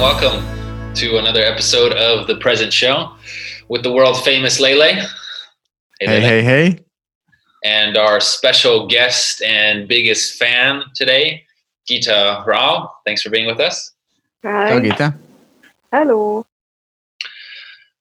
welcome, 0.00 0.42
welcome 0.42 0.94
to 0.94 1.16
another 1.16 1.42
episode 1.42 1.92
of 1.92 2.26
The 2.26 2.36
Present 2.36 2.70
Show 2.70 3.12
with 3.68 3.82
the 3.82 3.90
world 3.90 4.22
famous 4.22 4.60
Lele. 4.60 4.94
Hey, 6.00 6.06
hey, 6.06 6.20
hey, 6.20 6.42
hey. 6.42 6.84
And 7.64 7.96
our 7.96 8.20
special 8.20 8.86
guest 8.88 9.40
and 9.40 9.88
biggest 9.88 10.38
fan 10.38 10.82
today, 10.94 11.44
Gita 11.86 12.44
Rao. 12.46 12.92
Thanks 13.06 13.22
for 13.22 13.30
being 13.30 13.46
with 13.46 13.58
us. 13.58 13.92
Hi. 14.44 14.68
Hello, 14.68 14.80
Gita. 14.82 15.14
Hello. 15.90 16.46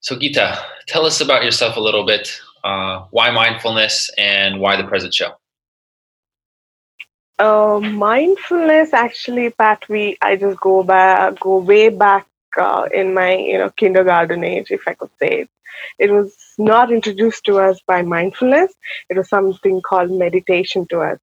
So, 0.01 0.17
Gita, 0.17 0.65
tell 0.87 1.05
us 1.05 1.21
about 1.21 1.45
yourself 1.45 1.77
a 1.77 1.81
little 1.81 2.05
bit. 2.05 2.41
Uh, 2.65 3.05
why 3.11 3.31
mindfulness 3.31 4.09
and 4.17 4.59
why 4.59 4.75
the 4.75 4.83
present 4.83 5.13
show? 5.13 5.31
Uh, 7.39 7.79
mindfulness, 7.79 8.93
actually, 8.93 9.49
Pat, 9.49 9.83
we 9.89 10.17
I 10.21 10.35
just 10.35 10.59
go 10.59 10.83
back, 10.83 11.39
go 11.39 11.57
way 11.59 11.89
back 11.89 12.27
uh, 12.57 12.87
in 12.93 13.13
my 13.13 13.35
you 13.35 13.57
know 13.57 13.69
kindergarten 13.71 14.43
age, 14.43 14.71
if 14.71 14.87
I 14.87 14.93
could 14.93 15.11
say 15.19 15.31
it. 15.41 15.49
It 15.99 16.11
was 16.11 16.35
not 16.57 16.91
introduced 16.91 17.43
to 17.45 17.59
us 17.59 17.79
by 17.87 18.01
mindfulness. 18.01 18.73
It 19.09 19.17
was 19.17 19.29
something 19.29 19.81
called 19.81 20.11
meditation 20.11 20.85
to 20.87 21.01
us. 21.01 21.19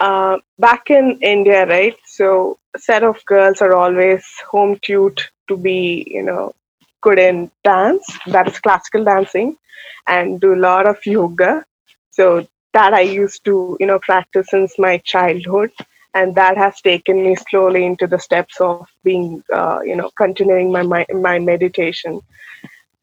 Uh, 0.00 0.38
back 0.58 0.90
in 0.90 1.18
India, 1.22 1.66
right? 1.66 1.96
So 2.06 2.58
a 2.74 2.78
set 2.78 3.02
of 3.04 3.24
girls 3.26 3.60
are 3.60 3.74
always 3.74 4.24
home 4.50 4.78
tuned 4.82 5.20
to 5.48 5.56
be, 5.56 6.04
you 6.08 6.22
know, 6.22 6.54
good 7.02 7.18
in 7.18 7.50
dance. 7.64 8.04
That 8.26 8.48
is 8.48 8.58
classical 8.60 9.04
dancing, 9.04 9.56
and 10.06 10.40
do 10.40 10.54
a 10.54 10.62
lot 10.68 10.86
of 10.86 11.04
yoga. 11.06 11.64
So 12.10 12.46
that 12.72 12.94
I 12.94 13.02
used 13.02 13.44
to, 13.44 13.76
you 13.80 13.86
know, 13.86 13.98
practice 13.98 14.48
since 14.50 14.78
my 14.78 14.98
childhood, 14.98 15.72
and 16.14 16.34
that 16.36 16.56
has 16.56 16.80
taken 16.80 17.22
me 17.22 17.36
slowly 17.50 17.84
into 17.84 18.06
the 18.06 18.18
steps 18.18 18.60
of 18.60 18.86
being, 19.04 19.42
uh, 19.52 19.80
you 19.84 19.96
know, 19.96 20.10
continuing 20.16 20.72
my 20.72 20.82
my, 20.82 21.06
my 21.12 21.38
meditation. 21.38 22.20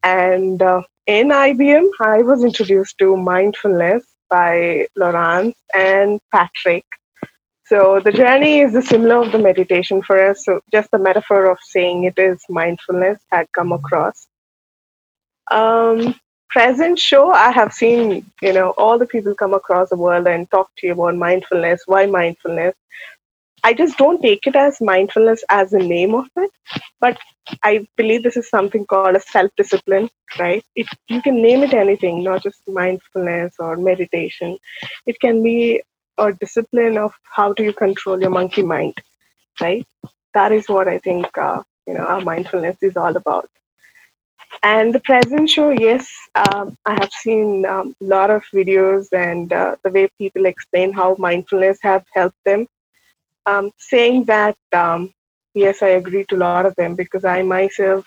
And 0.02 0.62
uh, 0.62 0.82
in 1.06 1.28
IBM, 1.28 1.88
I 2.00 2.22
was 2.22 2.44
introduced 2.44 2.98
to 2.98 3.16
mindfulness 3.16 4.04
by 4.28 4.86
Laurence 4.96 5.56
and 5.74 6.20
Patrick. 6.32 6.84
So 7.66 8.00
the 8.00 8.12
journey 8.12 8.60
is 8.60 8.72
the 8.72 8.82
similar 8.82 9.22
of 9.24 9.32
the 9.32 9.38
meditation 9.38 10.02
for 10.02 10.20
us. 10.30 10.44
So 10.44 10.60
just 10.72 10.90
the 10.90 10.98
metaphor 10.98 11.50
of 11.50 11.58
saying 11.62 12.04
it 12.04 12.18
is 12.18 12.42
mindfulness 12.48 13.20
had 13.30 13.46
come 13.52 13.72
across. 13.72 14.26
Um, 15.50 16.14
present 16.50 16.98
show, 16.98 17.30
I 17.32 17.50
have 17.52 17.72
seen, 17.72 18.24
you 18.42 18.52
know, 18.52 18.70
all 18.78 18.98
the 18.98 19.06
people 19.06 19.34
come 19.34 19.54
across 19.54 19.90
the 19.90 19.96
world 19.96 20.26
and 20.26 20.50
talk 20.50 20.70
to 20.78 20.86
you 20.86 20.92
about 20.94 21.16
mindfulness. 21.16 21.82
Why 21.86 22.06
mindfulness? 22.06 22.74
I 23.64 23.74
just 23.74 23.98
don't 23.98 24.22
take 24.22 24.46
it 24.46 24.56
as 24.56 24.80
mindfulness 24.80 25.44
as 25.50 25.70
the 25.70 25.78
name 25.78 26.14
of 26.14 26.26
it, 26.36 26.50
but 27.00 27.18
I 27.62 27.86
believe 27.96 28.22
this 28.22 28.36
is 28.36 28.48
something 28.48 28.86
called 28.86 29.16
a 29.16 29.20
self 29.20 29.50
discipline, 29.56 30.10
right? 30.38 30.64
It, 30.76 30.86
you 31.08 31.22
can 31.22 31.42
name 31.42 31.62
it 31.62 31.74
anything, 31.74 32.22
not 32.24 32.42
just 32.42 32.62
mindfulness 32.68 33.54
or 33.58 33.76
meditation. 33.76 34.58
It 35.06 35.20
can 35.20 35.42
be 35.42 35.82
a 36.18 36.32
discipline 36.32 36.98
of 36.98 37.12
how 37.24 37.52
do 37.52 37.62
you 37.64 37.72
control 37.72 38.20
your 38.20 38.30
monkey 38.30 38.62
mind, 38.62 38.94
right? 39.60 39.86
That 40.34 40.52
is 40.52 40.68
what 40.68 40.88
I 40.88 40.98
think, 40.98 41.36
uh, 41.38 41.62
you 41.86 41.94
know, 41.94 42.04
our 42.06 42.20
mindfulness 42.22 42.78
is 42.82 42.96
all 42.96 43.16
about. 43.16 43.50
And 44.62 44.94
the 44.94 45.00
present 45.00 45.48
show, 45.50 45.70
yes, 45.70 46.08
um, 46.34 46.76
I 46.84 46.92
have 46.94 47.12
seen 47.12 47.64
a 47.64 47.80
um, 47.80 47.94
lot 48.00 48.30
of 48.30 48.42
videos 48.54 49.06
and 49.12 49.52
uh, 49.52 49.76
the 49.84 49.90
way 49.90 50.08
people 50.18 50.46
explain 50.46 50.92
how 50.92 51.16
mindfulness 51.18 51.78
have 51.82 52.04
helped 52.14 52.38
them. 52.44 52.66
Um, 53.46 53.70
saying 53.78 54.24
that, 54.24 54.56
um, 54.72 55.12
yes, 55.54 55.82
I 55.82 55.88
agree 55.90 56.24
to 56.28 56.36
a 56.36 56.44
lot 56.44 56.66
of 56.66 56.74
them 56.76 56.94
because 56.94 57.24
I 57.24 57.42
myself, 57.42 58.04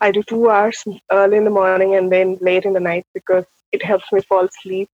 I 0.00 0.10
do 0.10 0.22
two 0.22 0.50
hours 0.50 0.82
early 1.10 1.36
in 1.38 1.44
the 1.44 1.50
morning 1.50 1.94
and 1.96 2.10
then 2.10 2.38
late 2.40 2.64
in 2.64 2.72
the 2.72 2.80
night 2.80 3.06
because 3.14 3.44
it 3.72 3.82
helps 3.82 4.10
me 4.12 4.20
fall 4.22 4.46
asleep 4.46 4.88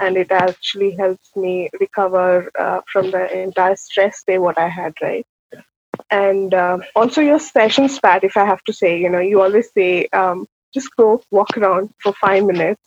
and 0.00 0.16
it 0.16 0.30
actually 0.32 0.92
helps 0.96 1.34
me 1.36 1.70
recover 1.80 2.50
uh, 2.58 2.80
from 2.92 3.10
the 3.10 3.24
entire 3.42 3.76
stress 3.76 4.22
day 4.26 4.38
what 4.38 4.58
I 4.58 4.68
had, 4.68 4.94
right? 5.02 5.26
And 6.10 6.54
uh, 6.54 6.78
also 6.94 7.20
your 7.20 7.38
sessions 7.38 7.98
pat 8.00 8.24
if 8.24 8.36
i 8.36 8.44
have 8.44 8.62
to 8.64 8.72
say 8.72 8.98
you 8.98 9.08
know 9.08 9.20
you 9.20 9.40
always 9.40 9.70
say 9.72 10.06
um, 10.12 10.46
just 10.74 10.94
go 10.96 11.22
walk 11.30 11.56
around 11.56 11.92
for 12.02 12.12
five 12.14 12.44
minutes 12.44 12.82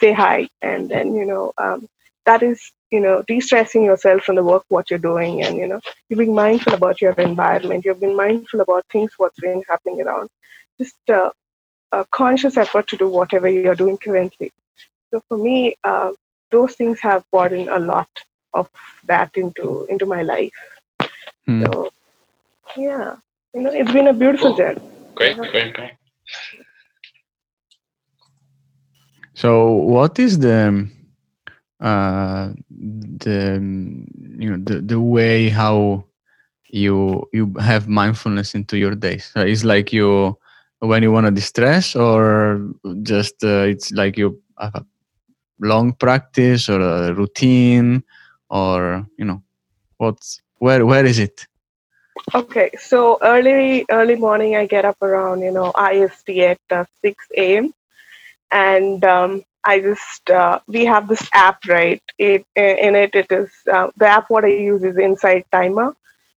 say 0.00 0.12
hi 0.12 0.48
and 0.62 0.90
then 0.90 1.14
you 1.14 1.26
know 1.26 1.52
um, 1.58 1.88
that 2.26 2.42
is 2.42 2.72
you 2.90 3.00
know 3.00 3.22
de-stressing 3.26 3.84
yourself 3.84 4.22
from 4.22 4.36
the 4.36 4.44
work 4.44 4.64
what 4.68 4.90
you're 4.90 4.98
doing 4.98 5.42
and 5.42 5.56
you 5.56 5.66
know 5.66 5.80
you're 6.08 6.18
being 6.18 6.34
mindful 6.34 6.74
about 6.74 7.00
your 7.00 7.12
environment 7.12 7.84
you've 7.84 8.00
been 8.00 8.16
mindful 8.16 8.60
about 8.60 8.84
things 8.90 9.12
what's 9.16 9.40
been 9.40 9.62
happening 9.68 10.00
around. 10.02 10.28
Just 10.78 10.96
uh, 11.08 11.30
a 11.92 12.04
conscious 12.10 12.56
effort 12.56 12.86
to 12.88 12.96
do 12.96 13.08
whatever 13.08 13.48
you're 13.48 13.74
doing 13.74 13.96
currently. 13.96 14.52
So 15.10 15.22
for 15.28 15.38
me 15.38 15.76
uh, 15.84 16.12
those 16.50 16.74
things 16.74 17.00
have 17.00 17.24
brought 17.30 17.52
in 17.52 17.68
a 17.68 17.78
lot 17.78 18.08
of 18.54 18.68
that 19.04 19.30
into 19.36 19.86
into 19.88 20.06
my 20.06 20.22
life. 20.22 20.52
Mm. 21.48 21.64
so 21.64 21.90
yeah, 22.76 23.16
you 23.54 23.62
know, 23.62 23.70
it's 23.72 23.92
been 23.92 24.08
a 24.08 24.12
beautiful 24.14 24.50
cool. 24.50 24.56
journey. 24.56 24.80
Great, 25.14 25.36
great, 25.36 25.74
great. 25.74 25.92
So, 29.34 29.70
what 29.72 30.18
is 30.18 30.38
the 30.38 30.88
uh, 31.80 32.52
the 32.70 33.60
you 34.38 34.50
know 34.50 34.58
the 34.64 34.80
the 34.80 35.00
way 35.00 35.48
how 35.50 36.04
you 36.68 37.28
you 37.32 37.54
have 37.60 37.88
mindfulness 37.88 38.54
into 38.54 38.78
your 38.78 38.94
days? 38.94 39.30
So 39.34 39.40
it's 39.40 39.64
like 39.64 39.92
you 39.92 40.38
when 40.80 41.02
you 41.02 41.12
want 41.12 41.26
to 41.26 41.30
distress, 41.32 41.94
or 41.94 42.70
just 43.02 43.44
uh, 43.44 43.66
it's 43.68 43.92
like 43.92 44.16
you 44.16 44.40
have 44.58 44.74
a 44.74 44.84
long 45.60 45.92
practice 45.92 46.68
or 46.68 46.80
a 46.80 47.12
routine, 47.14 48.02
or 48.50 49.06
you 49.18 49.24
know 49.24 49.42
what's 49.98 50.40
where 50.58 50.86
where 50.86 51.04
is 51.04 51.18
it? 51.18 51.46
Okay, 52.34 52.70
so 52.78 53.18
early 53.22 53.84
early 53.90 54.16
morning, 54.16 54.56
I 54.56 54.66
get 54.66 54.84
up 54.84 55.00
around 55.02 55.42
you 55.42 55.52
know 55.52 55.72
IST 55.72 56.28
at 56.30 56.60
uh, 56.70 56.84
six 57.02 57.24
a.m. 57.36 57.74
and 58.50 59.04
um, 59.04 59.44
I 59.64 59.80
just 59.80 60.30
uh, 60.30 60.60
we 60.66 60.84
have 60.86 61.08
this 61.08 61.28
app 61.32 61.64
right. 61.66 62.02
It 62.18 62.46
in 62.56 62.94
it 62.94 63.14
it 63.14 63.30
is 63.30 63.50
uh, 63.72 63.90
the 63.96 64.06
app 64.06 64.30
what 64.30 64.44
I 64.44 64.48
use 64.48 64.82
is 64.82 64.96
Insight 64.96 65.46
Timer. 65.52 65.94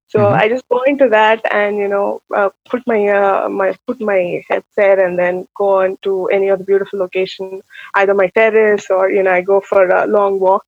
So 0.08 0.20
mm-hmm. 0.20 0.42
I 0.42 0.50
just 0.50 0.68
go 0.70 0.82
into 0.82 1.08
that 1.10 1.42
and 1.54 1.78
you 1.78 1.88
know 1.88 2.22
uh, 2.36 2.50
put 2.68 2.86
my 2.86 3.08
uh, 3.08 3.50
my 3.50 3.78
put 3.88 4.02
my 4.02 4.44
headset 4.50 5.00
and 5.00 5.18
then 5.18 5.48
go 5.56 5.82
on 5.82 5.98
to 6.02 6.28
any 6.28 6.50
other 6.50 6.64
beautiful 6.64 7.00
location, 7.00 7.62
either 7.96 8.14
my 8.14 8.28
terrace 8.28 8.90
or 8.90 9.10
you 9.10 9.24
know 9.24 9.32
I 9.32 9.42
go 9.42 9.62
for 9.62 9.88
a 9.88 10.08
long 10.08 10.40
walk 10.40 10.66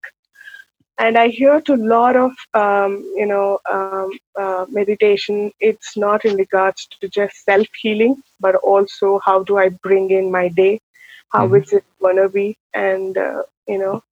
and 1.04 1.18
i 1.18 1.28
hear 1.36 1.60
to 1.68 1.74
a 1.74 1.86
lot 1.94 2.16
of 2.16 2.32
um, 2.62 2.94
you 3.22 3.26
know 3.32 3.60
um, 3.76 4.12
uh, 4.44 4.66
meditation. 4.70 5.52
It's 5.60 5.98
not 5.98 6.26
in 6.26 6.36
regards 6.36 6.88
to 7.00 7.10
just 7.18 7.44
self 7.44 7.68
healing 7.82 8.16
but 8.40 8.56
also 8.72 9.20
how 9.26 9.38
do 9.50 9.58
i 9.58 9.70
bring 9.70 10.12
in 10.12 10.32
my 10.32 10.48
day? 10.50 10.80
How 11.34 11.46
mm-hmm. 11.46 11.64
is 11.64 11.74
it 11.74 11.86
gonna 12.02 12.30
be? 12.30 12.48
And 12.74 13.18
uh, 13.18 13.44
you 13.68 13.80
know 13.80 14.04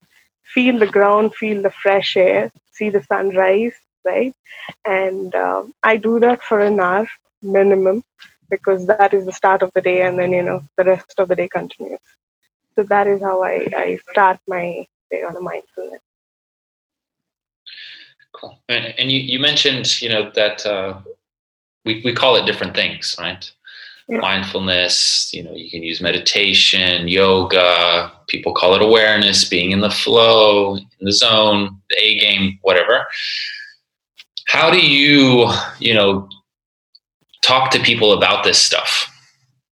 feel 0.55 0.79
the 0.79 0.91
ground 0.97 1.35
feel 1.35 1.61
the 1.61 1.75
fresh 1.83 2.17
air 2.17 2.51
see 2.72 2.89
the 2.89 3.03
sunrise 3.03 3.77
right? 4.06 4.33
And 4.85 5.35
uh, 5.35 5.63
i 5.83 5.95
do 6.09 6.19
that 6.25 6.44
for 6.50 6.59
an 6.59 6.79
hour 6.79 7.07
minimum 7.41 8.03
because 8.50 8.88
that 8.88 9.13
is 9.13 9.25
the 9.25 9.39
start 9.42 9.62
of 9.62 9.71
the 9.75 9.81
day 9.89 10.01
and 10.01 10.18
then 10.19 10.31
you 10.39 10.45
know 10.50 10.62
the 10.77 10.85
rest 10.92 11.19
of 11.19 11.27
the 11.30 11.35
day 11.35 11.50
continues. 11.59 12.06
So 12.75 12.83
that 12.94 13.07
is 13.07 13.21
how 13.21 13.44
i, 13.44 13.56
I 13.85 14.00
start 14.12 14.39
my 14.57 14.65
day 15.12 15.24
on 15.24 15.35
a 15.35 15.42
mindfulness 15.51 16.08
Cool. 18.39 18.57
And, 18.69 18.94
and 18.97 19.12
you, 19.12 19.19
you 19.19 19.39
mentioned, 19.39 20.01
you 20.01 20.09
know, 20.09 20.31
that 20.36 20.65
uh, 20.65 21.00
we, 21.86 22.01
we 22.06 22.13
call 22.13 22.36
it 22.36 22.45
different 22.45 22.75
things, 22.75 23.15
right? 23.19 23.51
Yeah. 24.07 24.19
Mindfulness, 24.19 25.31
you 25.33 25.44
know, 25.44 25.53
you 25.53 25.69
can 25.69 25.83
use 25.83 26.01
meditation, 26.01 27.07
yoga, 27.07 28.12
people 28.27 28.53
call 28.53 28.74
it 28.75 28.81
awareness, 28.81 29.47
being 29.47 29.71
in 29.71 29.81
the 29.81 29.91
flow, 29.91 30.77
in 30.77 30.88
the 31.01 31.12
zone, 31.12 31.80
the 31.89 31.97
A 32.01 32.19
game, 32.19 32.57
whatever. 32.62 33.06
How 34.47 34.71
do 34.71 34.80
you, 34.80 35.47
you 35.80 35.94
know, 35.94 36.27
talk 37.44 37.71
to 37.71 37.80
people 37.80 38.13
about 38.13 38.44
this 38.44 38.57
stuff? 38.57 39.06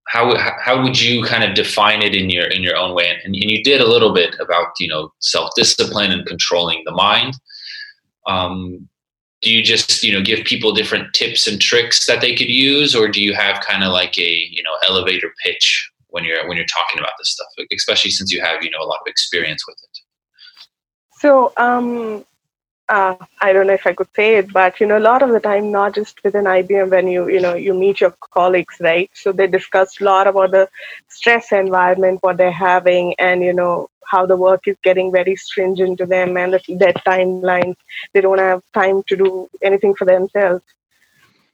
How, 0.06 0.36
how 0.62 0.82
would 0.82 1.00
you 1.00 1.24
kind 1.24 1.42
of 1.42 1.54
define 1.54 2.00
it 2.00 2.14
in 2.14 2.30
your 2.30 2.46
in 2.46 2.62
your 2.62 2.76
own 2.76 2.94
way? 2.94 3.10
And, 3.10 3.34
and 3.34 3.50
you 3.50 3.62
did 3.62 3.82
a 3.82 3.86
little 3.86 4.14
bit 4.14 4.34
about 4.40 4.68
you 4.78 4.88
know 4.88 5.12
self 5.18 5.50
discipline 5.54 6.12
and 6.12 6.24
controlling 6.24 6.82
the 6.86 6.92
mind 6.92 7.34
um, 8.28 8.88
do 9.40 9.50
you 9.50 9.62
just 9.62 10.02
you 10.02 10.12
know 10.12 10.22
give 10.22 10.44
people 10.44 10.72
different 10.72 11.12
tips 11.14 11.46
and 11.46 11.60
tricks 11.60 12.06
that 12.06 12.20
they 12.20 12.34
could 12.34 12.48
use 12.48 12.94
or 12.94 13.08
do 13.08 13.22
you 13.22 13.34
have 13.34 13.60
kind 13.64 13.82
of 13.82 13.92
like 13.92 14.16
a 14.18 14.46
you 14.50 14.62
know 14.62 14.76
elevator 14.88 15.32
pitch 15.44 15.90
when 16.08 16.24
you're 16.24 16.46
when 16.48 16.56
you're 16.56 16.66
talking 16.66 16.98
about 16.98 17.12
this 17.18 17.30
stuff 17.30 17.46
especially 17.72 18.10
since 18.10 18.32
you 18.32 18.40
have 18.40 18.62
you 18.62 18.70
know 18.70 18.80
a 18.80 18.86
lot 18.86 19.00
of 19.00 19.06
experience 19.06 19.66
with 19.66 19.76
it? 19.82 19.98
So 21.20 21.52
um 21.56 22.24
uh, 22.88 23.16
I 23.40 23.52
don't 23.52 23.66
know 23.66 23.74
if 23.74 23.86
I 23.86 23.92
could 23.94 24.08
say 24.14 24.36
it, 24.36 24.52
but 24.52 24.80
you 24.80 24.86
know, 24.86 24.98
a 24.98 25.06
lot 25.10 25.22
of 25.22 25.30
the 25.30 25.40
time, 25.40 25.70
not 25.70 25.94
just 25.94 26.22
within 26.24 26.46
IBM, 26.46 26.90
when 26.90 27.08
you 27.08 27.28
you 27.28 27.40
know 27.40 27.54
you 27.54 27.74
meet 27.74 28.00
your 28.00 28.14
colleagues, 28.32 28.76
right? 28.80 29.10
So 29.14 29.32
they 29.32 29.46
discuss 29.46 30.00
a 30.00 30.04
lot 30.04 30.26
about 30.26 30.50
the 30.52 30.68
stress 31.08 31.52
environment, 31.52 32.18
what 32.22 32.36
they're 32.38 32.50
having, 32.52 33.14
and 33.18 33.42
you 33.42 33.52
know 33.52 33.88
how 34.06 34.26
the 34.26 34.36
work 34.36 34.66
is 34.66 34.76
getting 34.82 35.12
very 35.12 35.36
stringent 35.36 35.98
to 35.98 36.06
them, 36.06 36.36
and 36.36 36.54
the 36.54 36.60
dead 36.76 36.96
timelines. 37.06 37.76
They 38.14 38.20
don't 38.20 38.38
have 38.38 38.62
time 38.74 39.02
to 39.08 39.16
do 39.16 39.48
anything 39.62 39.94
for 39.94 40.04
themselves. 40.04 40.62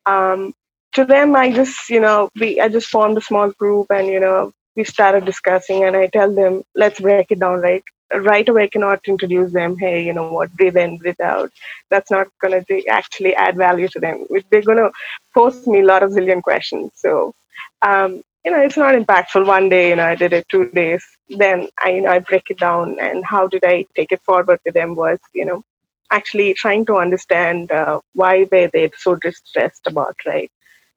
Um, 0.07 0.55
to 0.95 1.05
them, 1.05 1.35
I 1.37 1.53
just 1.53 1.89
you 1.91 2.01
know 2.01 2.29
we 2.39 2.61
I 2.61 2.69
just 2.69 2.89
formed 2.89 3.19
a 3.19 3.21
small 3.23 3.51
group, 3.51 3.87
and 3.91 4.07
you 4.09 4.21
know 4.21 4.53
we 4.77 4.85
started 4.85 5.25
discussing, 5.25 5.85
and 5.85 5.97
I 5.97 6.07
tell 6.09 6.35
them, 6.35 6.63
let's 6.75 7.01
break 7.01 7.31
it 7.31 7.41
down, 7.41 7.61
right? 7.61 7.83
right 8.15 8.49
away 8.49 8.69
cannot 8.69 9.01
introduce 9.09 9.53
them 9.53 9.77
hey 9.79 10.05
you 10.05 10.13
know 10.13 10.25
what? 10.25 10.53
Breathe 10.53 10.77
in 10.77 10.99
breathe 10.99 11.21
out 11.21 11.51
that's 11.85 12.11
not 12.11 12.27
going 12.41 12.65
to 12.65 12.87
actually 12.87 13.35
add 13.35 13.57
value 13.57 13.89
to 13.89 13.99
them. 14.01 14.27
They're 14.51 14.63
going 14.63 14.79
to 14.79 14.91
post 15.35 15.67
me 15.67 15.81
a 15.81 15.85
lot 15.85 16.03
of 16.03 16.11
zillion 16.11 16.43
questions. 16.43 16.93
So 16.95 17.35
um, 17.83 18.23
you 18.45 18.53
know 18.53 18.61
it's 18.61 18.77
not 18.77 18.95
impactful. 18.95 19.47
One 19.47 19.69
day 19.69 19.91
you 19.91 19.97
know 19.97 20.07
i 20.07 20.15
did 20.15 20.33
it 20.33 20.47
two 20.51 20.67
days 20.67 20.97
then 21.25 21.61
i 21.73 21.83
you 21.83 21.93
know 21.95 22.03
i 22.03 22.11
break 22.13 22.39
it 22.43 22.51
down 22.51 22.97
and 23.01 23.25
how 23.25 23.47
did 23.47 23.65
i 23.65 23.85
take 23.95 24.13
it 24.13 24.21
forward 24.23 24.59
with 24.65 24.75
them 24.75 24.95
was 24.95 25.19
you 25.35 25.45
know 25.45 25.63
actually 26.11 26.53
trying 26.55 26.85
to 26.87 26.97
understand 26.97 27.71
uh, 27.73 28.01
why 28.15 28.47
were 28.53 28.69
they 28.73 28.91
so 28.97 29.15
distressed 29.17 29.87
about 29.87 30.17
right? 30.27 30.51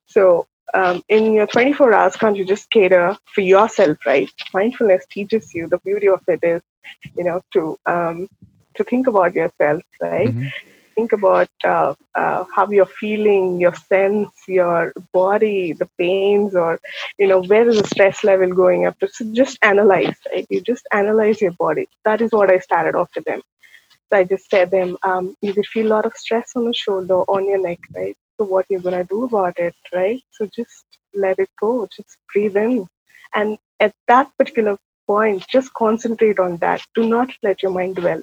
So 0.07 0.47
um, 0.73 1.01
in 1.09 1.33
your 1.33 1.47
24 1.47 1.93
hours 1.93 2.15
can't 2.15 2.37
you 2.37 2.45
just 2.45 2.69
cater 2.71 3.17
for 3.33 3.41
yourself 3.41 3.97
right 4.05 4.31
mindfulness 4.53 5.05
teaches 5.09 5.53
you 5.53 5.67
the 5.67 5.77
beauty 5.79 6.07
of 6.07 6.21
it 6.27 6.39
is 6.43 6.61
you 7.15 7.23
know, 7.23 7.41
to 7.53 7.77
um, 7.85 8.27
to 8.75 8.83
think 8.83 9.07
about 9.07 9.33
yourself, 9.33 9.83
right? 10.01 10.29
Mm-hmm. 10.29 10.47
Think 10.95 11.11
about 11.11 11.49
uh, 11.63 11.93
uh, 12.15 12.45
how 12.55 12.67
you're 12.71 12.87
feeling, 12.87 13.59
your 13.59 13.75
sense, 13.75 14.31
your 14.47 14.93
body, 15.13 15.73
the 15.73 15.87
pains, 15.97 16.55
or 16.55 16.79
you 17.19 17.27
know, 17.27 17.43
where 17.43 17.67
is 17.69 17.79
the 17.79 17.87
stress 17.87 18.23
level 18.23 18.51
going 18.53 18.87
up 18.87 18.99
to? 18.99 19.07
So 19.07 19.25
just 19.33 19.59
analyze, 19.61 20.15
right? 20.31 20.47
You 20.49 20.61
just 20.61 20.87
analyze 20.91 21.39
your 21.39 21.51
body. 21.51 21.87
That 22.03 22.21
is 22.21 22.31
what 22.31 22.49
I 22.49 22.59
started 22.59 22.95
off 22.95 23.09
with 23.15 23.25
them. 23.25 23.41
So 24.09 24.19
I 24.19 24.23
just 24.23 24.49
said 24.49 24.71
them, 24.71 24.97
um, 25.03 25.35
you 25.41 25.53
will 25.53 25.63
feel 25.63 25.87
a 25.87 25.89
lot 25.89 26.05
of 26.05 26.13
stress 26.15 26.53
on 26.55 26.65
the 26.65 26.73
shoulder, 26.73 27.21
on 27.23 27.47
your 27.47 27.61
neck, 27.61 27.79
right? 27.93 28.17
So 28.37 28.45
what 28.45 28.65
you're 28.69 28.81
gonna 28.81 29.03
do 29.03 29.23
about 29.25 29.59
it, 29.59 29.75
right? 29.93 30.21
So 30.31 30.47
just 30.55 30.85
let 31.13 31.39
it 31.39 31.49
go. 31.59 31.87
Just 31.95 32.17
breathe 32.33 32.57
in, 32.57 32.87
and 33.33 33.57
at 33.79 33.93
that 34.07 34.31
particular 34.37 34.77
point, 35.07 35.45
just 35.47 35.73
concentrate 35.73 36.39
on 36.39 36.57
that. 36.57 36.81
Do 36.95 37.07
not 37.07 37.29
let 37.43 37.63
your 37.63 37.71
mind 37.71 37.95
dwell. 37.95 38.21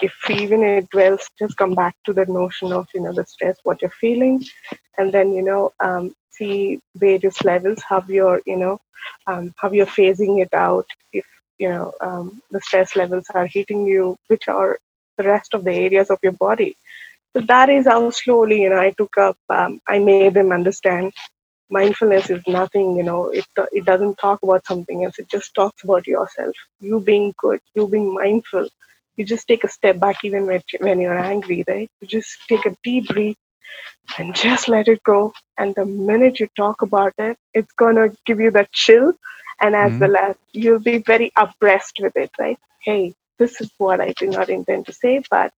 If 0.00 0.14
even 0.30 0.62
it 0.64 0.90
dwells, 0.90 1.28
just 1.38 1.56
come 1.56 1.74
back 1.74 1.94
to 2.06 2.12
the 2.12 2.26
notion 2.26 2.72
of, 2.72 2.86
you 2.94 3.00
know, 3.02 3.12
the 3.12 3.24
stress, 3.24 3.58
what 3.64 3.82
you're 3.82 3.90
feeling, 4.00 4.44
and 4.98 5.12
then, 5.12 5.32
you 5.32 5.42
know, 5.42 5.72
um, 5.80 6.14
see 6.30 6.80
various 6.96 7.42
levels, 7.44 7.82
how 7.88 8.04
you're, 8.08 8.40
you 8.46 8.56
know, 8.56 8.80
um, 9.26 9.54
how 9.56 9.70
you're 9.70 9.86
phasing 9.86 10.42
it 10.42 10.52
out. 10.54 10.86
If, 11.12 11.26
you 11.58 11.68
know, 11.68 11.92
um, 12.00 12.42
the 12.50 12.60
stress 12.60 12.96
levels 12.96 13.26
are 13.34 13.46
hitting 13.46 13.86
you, 13.86 14.16
which 14.28 14.48
are 14.48 14.78
the 15.18 15.24
rest 15.24 15.54
of 15.54 15.64
the 15.64 15.72
areas 15.72 16.10
of 16.10 16.18
your 16.22 16.32
body. 16.32 16.76
So 17.34 17.42
that 17.46 17.70
is 17.70 17.86
how 17.86 18.10
slowly, 18.10 18.62
you 18.62 18.70
know, 18.70 18.78
I 18.80 18.90
took 18.90 19.16
up, 19.16 19.38
um, 19.48 19.80
I 19.86 19.98
made 19.98 20.34
them 20.34 20.52
understand 20.52 21.12
mindfulness 21.72 22.28
is 22.28 22.42
nothing 22.46 22.96
you 22.98 23.02
know 23.08 23.20
it 23.40 23.46
it 23.78 23.84
doesn't 23.90 24.16
talk 24.24 24.38
about 24.42 24.66
something 24.66 25.04
else 25.04 25.18
it 25.18 25.28
just 25.36 25.54
talks 25.54 25.82
about 25.84 26.06
yourself 26.06 26.54
you 26.80 27.00
being 27.00 27.32
good 27.38 27.60
you 27.74 27.88
being 27.88 28.12
mindful. 28.14 28.68
You 29.16 29.26
just 29.26 29.46
take 29.46 29.62
a 29.62 29.68
step 29.68 29.98
back 30.00 30.24
even 30.24 30.46
when, 30.46 30.62
when 30.80 30.98
you're 30.98 31.18
angry 31.18 31.64
right? 31.68 31.90
You 32.00 32.06
just 32.08 32.30
take 32.48 32.64
a 32.64 32.74
deep 32.82 33.08
breath 33.08 33.36
and 34.18 34.34
just 34.34 34.68
let 34.68 34.88
it 34.88 35.02
go. 35.02 35.34
And 35.58 35.74
the 35.74 35.84
minute 35.84 36.40
you 36.40 36.48
talk 36.56 36.80
about 36.80 37.12
it 37.18 37.36
it's 37.52 37.72
going 37.72 37.96
to 37.96 38.16
give 38.26 38.40
you 38.40 38.50
that 38.52 38.72
chill 38.72 39.12
and 39.60 39.76
as 39.76 39.92
mm-hmm. 39.92 40.00
well 40.00 40.16
as 40.16 40.36
you'll 40.52 40.86
be 40.92 40.98
very 40.98 41.30
abreast 41.36 41.98
with 42.00 42.16
it 42.16 42.30
right? 42.38 42.58
Hey 42.82 43.14
this 43.42 43.60
is 43.60 43.70
what 43.78 44.00
I 44.00 44.14
did 44.20 44.30
not 44.38 44.48
intend 44.56 44.86
to 44.86 44.92
say, 45.02 45.14
but 45.30 45.52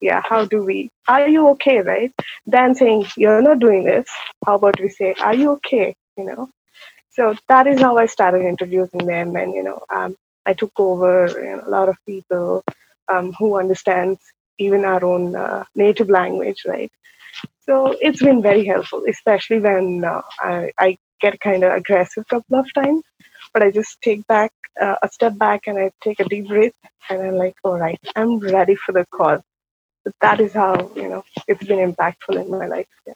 yeah, 0.00 0.20
how 0.30 0.44
do 0.44 0.62
we, 0.64 0.90
are 1.08 1.28
you 1.28 1.48
okay, 1.50 1.78
right? 1.80 2.12
Then 2.46 2.74
saying, 2.74 3.06
you're 3.16 3.42
not 3.42 3.60
doing 3.60 3.84
this, 3.84 4.08
how 4.46 4.56
about 4.56 4.80
we 4.80 4.90
say, 4.90 5.14
are 5.20 5.34
you 5.34 5.52
okay, 5.52 5.94
you 6.18 6.24
know? 6.24 6.50
So 7.10 7.34
that 7.48 7.66
is 7.66 7.80
how 7.80 7.98
I 7.98 8.06
started 8.06 8.42
introducing 8.46 9.06
them. 9.06 9.36
And, 9.36 9.54
you 9.54 9.64
know, 9.64 9.80
um, 9.94 10.16
I 10.46 10.54
took 10.54 10.72
over 10.78 11.28
you 11.28 11.56
know, 11.56 11.62
a 11.66 11.70
lot 11.70 11.88
of 11.88 11.96
people 12.06 12.64
um, 13.12 13.32
who 13.38 13.58
understands 13.58 14.20
even 14.58 14.84
our 14.84 15.04
own 15.04 15.34
uh, 15.36 15.64
native 15.74 16.10
language, 16.10 16.62
right? 16.66 16.90
So 17.66 17.96
it's 18.00 18.22
been 18.22 18.42
very 18.42 18.64
helpful, 18.66 19.04
especially 19.08 19.60
when 19.60 20.04
uh, 20.04 20.22
I, 20.40 20.72
I 20.78 20.98
get 21.20 21.40
kind 21.40 21.64
of 21.64 21.72
aggressive 21.72 22.24
a 22.26 22.34
couple 22.34 22.58
of 22.60 22.72
times 22.74 23.02
but 23.52 23.62
I 23.62 23.70
just 23.70 24.00
take 24.02 24.26
back 24.26 24.52
uh, 24.80 24.96
a 25.02 25.08
step 25.08 25.36
back 25.38 25.66
and 25.66 25.78
I 25.78 25.90
take 26.02 26.20
a 26.20 26.24
deep 26.24 26.48
breath 26.48 26.72
and 27.08 27.22
I'm 27.22 27.36
like, 27.36 27.56
all 27.64 27.78
right, 27.78 28.00
I'm 28.16 28.38
ready 28.38 28.74
for 28.74 28.92
the 28.92 29.06
call. 29.06 29.42
So 30.04 30.12
that 30.20 30.40
is 30.40 30.52
how 30.52 30.90
you 30.96 31.08
know 31.08 31.24
it's 31.46 31.64
been 31.64 31.92
impactful 31.92 32.40
in 32.40 32.50
my 32.50 32.66
life. 32.66 32.86
Yeah. 33.06 33.14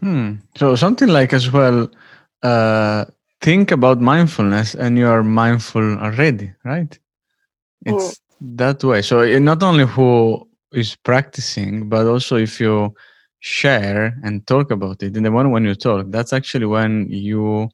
Hmm. 0.00 0.34
So 0.56 0.74
something 0.76 1.08
like 1.08 1.32
as 1.32 1.50
well, 1.50 1.88
uh, 2.42 3.04
think 3.40 3.70
about 3.70 4.00
mindfulness 4.00 4.74
and 4.74 4.98
you 4.98 5.06
are 5.06 5.22
mindful 5.22 5.98
already, 5.98 6.52
right? 6.64 6.98
It's 7.84 8.14
mm. 8.14 8.56
that 8.56 8.82
way. 8.82 9.02
So 9.02 9.24
not 9.38 9.62
only 9.62 9.86
who 9.86 10.48
is 10.72 10.96
practicing, 10.96 11.88
but 11.88 12.06
also 12.06 12.36
if 12.36 12.60
you 12.60 12.94
share 13.40 14.18
and 14.24 14.46
talk 14.46 14.70
about 14.70 15.02
it 15.02 15.16
in 15.16 15.22
the 15.22 15.30
moment 15.30 15.52
when 15.52 15.64
you 15.64 15.74
talk, 15.74 16.06
that's 16.08 16.32
actually 16.32 16.66
when 16.66 17.08
you 17.10 17.68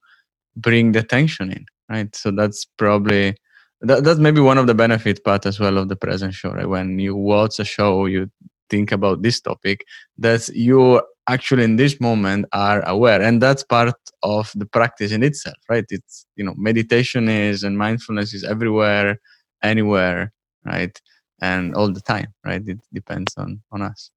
bring 0.56 0.93
the 0.93 1.02
tension 1.02 1.50
in 1.50 1.66
right? 1.88 2.14
So 2.14 2.31
that's 2.31 2.64
probably 2.78 3.37
that, 3.81 4.04
that's 4.04 4.20
maybe 4.20 4.40
one 4.40 4.58
of 4.58 4.66
the 4.66 4.75
benefit 4.75 5.25
part 5.25 5.44
as 5.46 5.58
well 5.58 5.78
of 5.78 5.88
the 5.88 5.96
present 5.96 6.34
show 6.34 6.50
right? 6.50 6.69
When 6.69 6.99
you 6.99 7.16
watch 7.16 7.58
a 7.58 7.64
show 7.64 8.06
you 8.06 8.31
think 8.70 8.93
about 8.93 9.22
this 9.22 9.40
topic 9.40 9.84
that 10.19 10.49
you 10.49 11.02
actually 11.28 11.64
in 11.64 11.76
this 11.76 12.00
moment 12.00 12.46
are 12.52 12.82
aware 12.88 13.20
and 13.20 13.40
that's 13.40 13.62
part 13.62 13.94
of 14.22 14.50
the 14.54 14.66
practice 14.66 15.12
in 15.12 15.22
itself 15.22 15.56
right? 15.68 15.85
It's 15.90 16.26
you 16.37 16.44
know 16.44 16.54
meditation 16.56 17.28
is 17.28 17.62
and 17.62 17.76
mindfulness 17.78 18.35
is 18.35 18.44
everywhere 18.44 19.18
anywhere 19.62 20.32
right? 20.64 20.97
And 21.40 21.75
all 21.75 21.92
the 21.92 22.00
time 22.00 22.32
right? 22.44 22.62
It 22.66 22.78
depends 22.92 23.35
on 23.37 23.62
on 23.73 23.82
us 23.82 24.11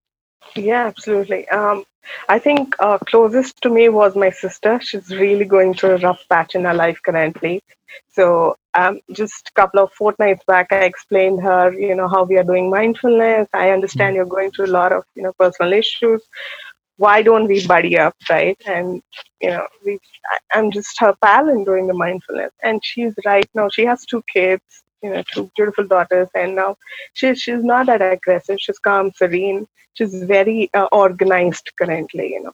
yeah, 0.55 0.85
absolutely. 0.85 1.47
Um, 1.49 1.85
I 2.29 2.39
think 2.39 2.75
uh, 2.79 2.97
closest 2.99 3.61
to 3.61 3.69
me 3.69 3.89
was 3.89 4.15
my 4.15 4.29
sister. 4.29 4.79
She's 4.81 5.09
really 5.09 5.45
going 5.45 5.73
through 5.73 5.95
a 5.95 5.97
rough 5.97 6.23
patch 6.29 6.55
in 6.55 6.65
her 6.65 6.73
life 6.73 6.99
currently. 7.03 7.61
So 8.11 8.55
um, 8.73 8.99
just 9.11 9.49
a 9.49 9.59
couple 9.59 9.79
of 9.81 9.91
fortnights 9.93 10.43
back, 10.45 10.67
I 10.71 10.83
explained 10.83 11.41
her, 11.43 11.73
you 11.73 11.95
know, 11.95 12.07
how 12.07 12.23
we 12.23 12.37
are 12.37 12.43
doing 12.43 12.69
mindfulness. 12.69 13.47
I 13.53 13.71
understand 13.71 14.13
mm. 14.13 14.15
you're 14.17 14.25
going 14.25 14.51
through 14.51 14.67
a 14.67 14.77
lot 14.79 14.91
of, 14.93 15.03
you 15.15 15.23
know, 15.23 15.33
personal 15.39 15.73
issues. 15.73 16.21
Why 16.97 17.21
don't 17.21 17.47
we 17.47 17.65
buddy 17.67 17.97
up, 17.97 18.15
right? 18.29 18.57
And 18.65 19.01
you 19.41 19.49
know, 19.49 19.67
we, 19.85 19.99
I, 20.31 20.57
I'm 20.57 20.71
just 20.71 20.97
her 20.99 21.13
pal 21.21 21.49
in 21.49 21.65
doing 21.65 21.87
the 21.87 21.93
mindfulness. 21.93 22.51
And 22.63 22.81
she's 22.83 23.13
right 23.25 23.49
now. 23.53 23.67
She 23.69 23.85
has 23.85 24.05
two 24.05 24.23
kids 24.31 24.63
you 25.05 25.13
know, 25.13 25.23
two 25.33 25.49
beautiful 25.55 25.87
daughters, 25.87 26.29
and 26.35 26.55
now 26.55 26.75
she's 27.13 27.41
she's 27.41 27.63
not 27.71 27.87
that 27.87 28.01
aggressive. 28.01 28.57
She's 28.59 28.79
calm, 28.79 29.11
serene. 29.15 29.67
She's 29.93 30.15
very 30.23 30.69
uh, 30.73 30.87
organized 30.91 31.71
currently, 31.81 32.27
you 32.33 32.43
know. 32.43 32.53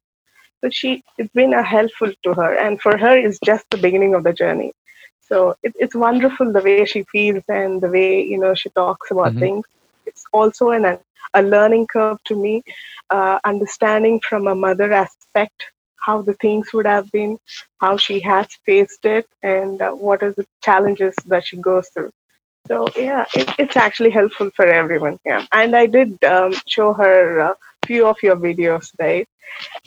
So 0.62 0.70
she 0.70 1.04
it's 1.18 1.34
been 1.34 1.54
a 1.54 1.64
helpful 1.64 2.12
to 2.24 2.34
her, 2.34 2.52
and 2.66 2.82
for 2.82 2.98
her, 2.98 3.18
it's 3.18 3.40
just 3.52 3.66
the 3.70 3.78
beginning 3.78 4.16
of 4.16 4.24
the 4.24 4.34
journey. 4.34 4.72
So 5.30 5.56
it, 5.64 5.74
it's 5.80 5.96
wonderful 5.96 6.52
the 6.52 6.62
way 6.70 6.86
she 6.86 7.04
feels 7.12 7.44
and 7.48 7.82
the 7.82 7.90
way 7.98 8.22
you 8.34 8.40
know 8.44 8.54
she 8.54 8.70
talks 8.82 9.12
about 9.12 9.32
mm-hmm. 9.32 9.40
things. 9.40 9.66
It's 10.06 10.26
also 10.34 10.72
an 10.72 11.00
a 11.34 11.42
learning 11.42 11.88
curve 11.88 12.18
to 12.26 12.36
me, 12.36 12.62
uh, 13.10 13.40
understanding 13.46 14.20
from 14.28 14.48
a 14.48 14.56
mother 14.56 14.92
aspect 14.92 15.72
how 16.02 16.22
the 16.22 16.34
things 16.36 16.74
would 16.74 16.86
have 16.86 17.12
been, 17.12 17.38
how 17.80 17.96
she 17.96 18.20
has 18.20 18.48
faced 18.66 19.06
it, 19.06 19.28
and 19.44 19.82
uh, 19.82 19.92
what 19.92 20.24
are 20.24 20.34
the 20.34 20.46
challenges 20.64 21.16
that 21.26 21.46
she 21.46 21.58
goes 21.58 21.90
through. 21.90 22.12
So 22.68 22.88
yeah, 22.96 23.26
it, 23.34 23.50
it's 23.58 23.76
actually 23.76 24.12
helpful 24.12 24.52
for 24.56 24.66
everyone. 24.66 25.20
Yeah, 25.26 25.46
and 25.52 25.76
I 25.76 25.88
did 25.88 26.24
um, 26.24 26.54
show 26.68 26.94
her 26.94 27.40
a 27.40 27.56
few 27.86 28.08
of 28.08 28.18
your 28.22 28.36
videos, 28.36 28.92
right? 29.00 29.28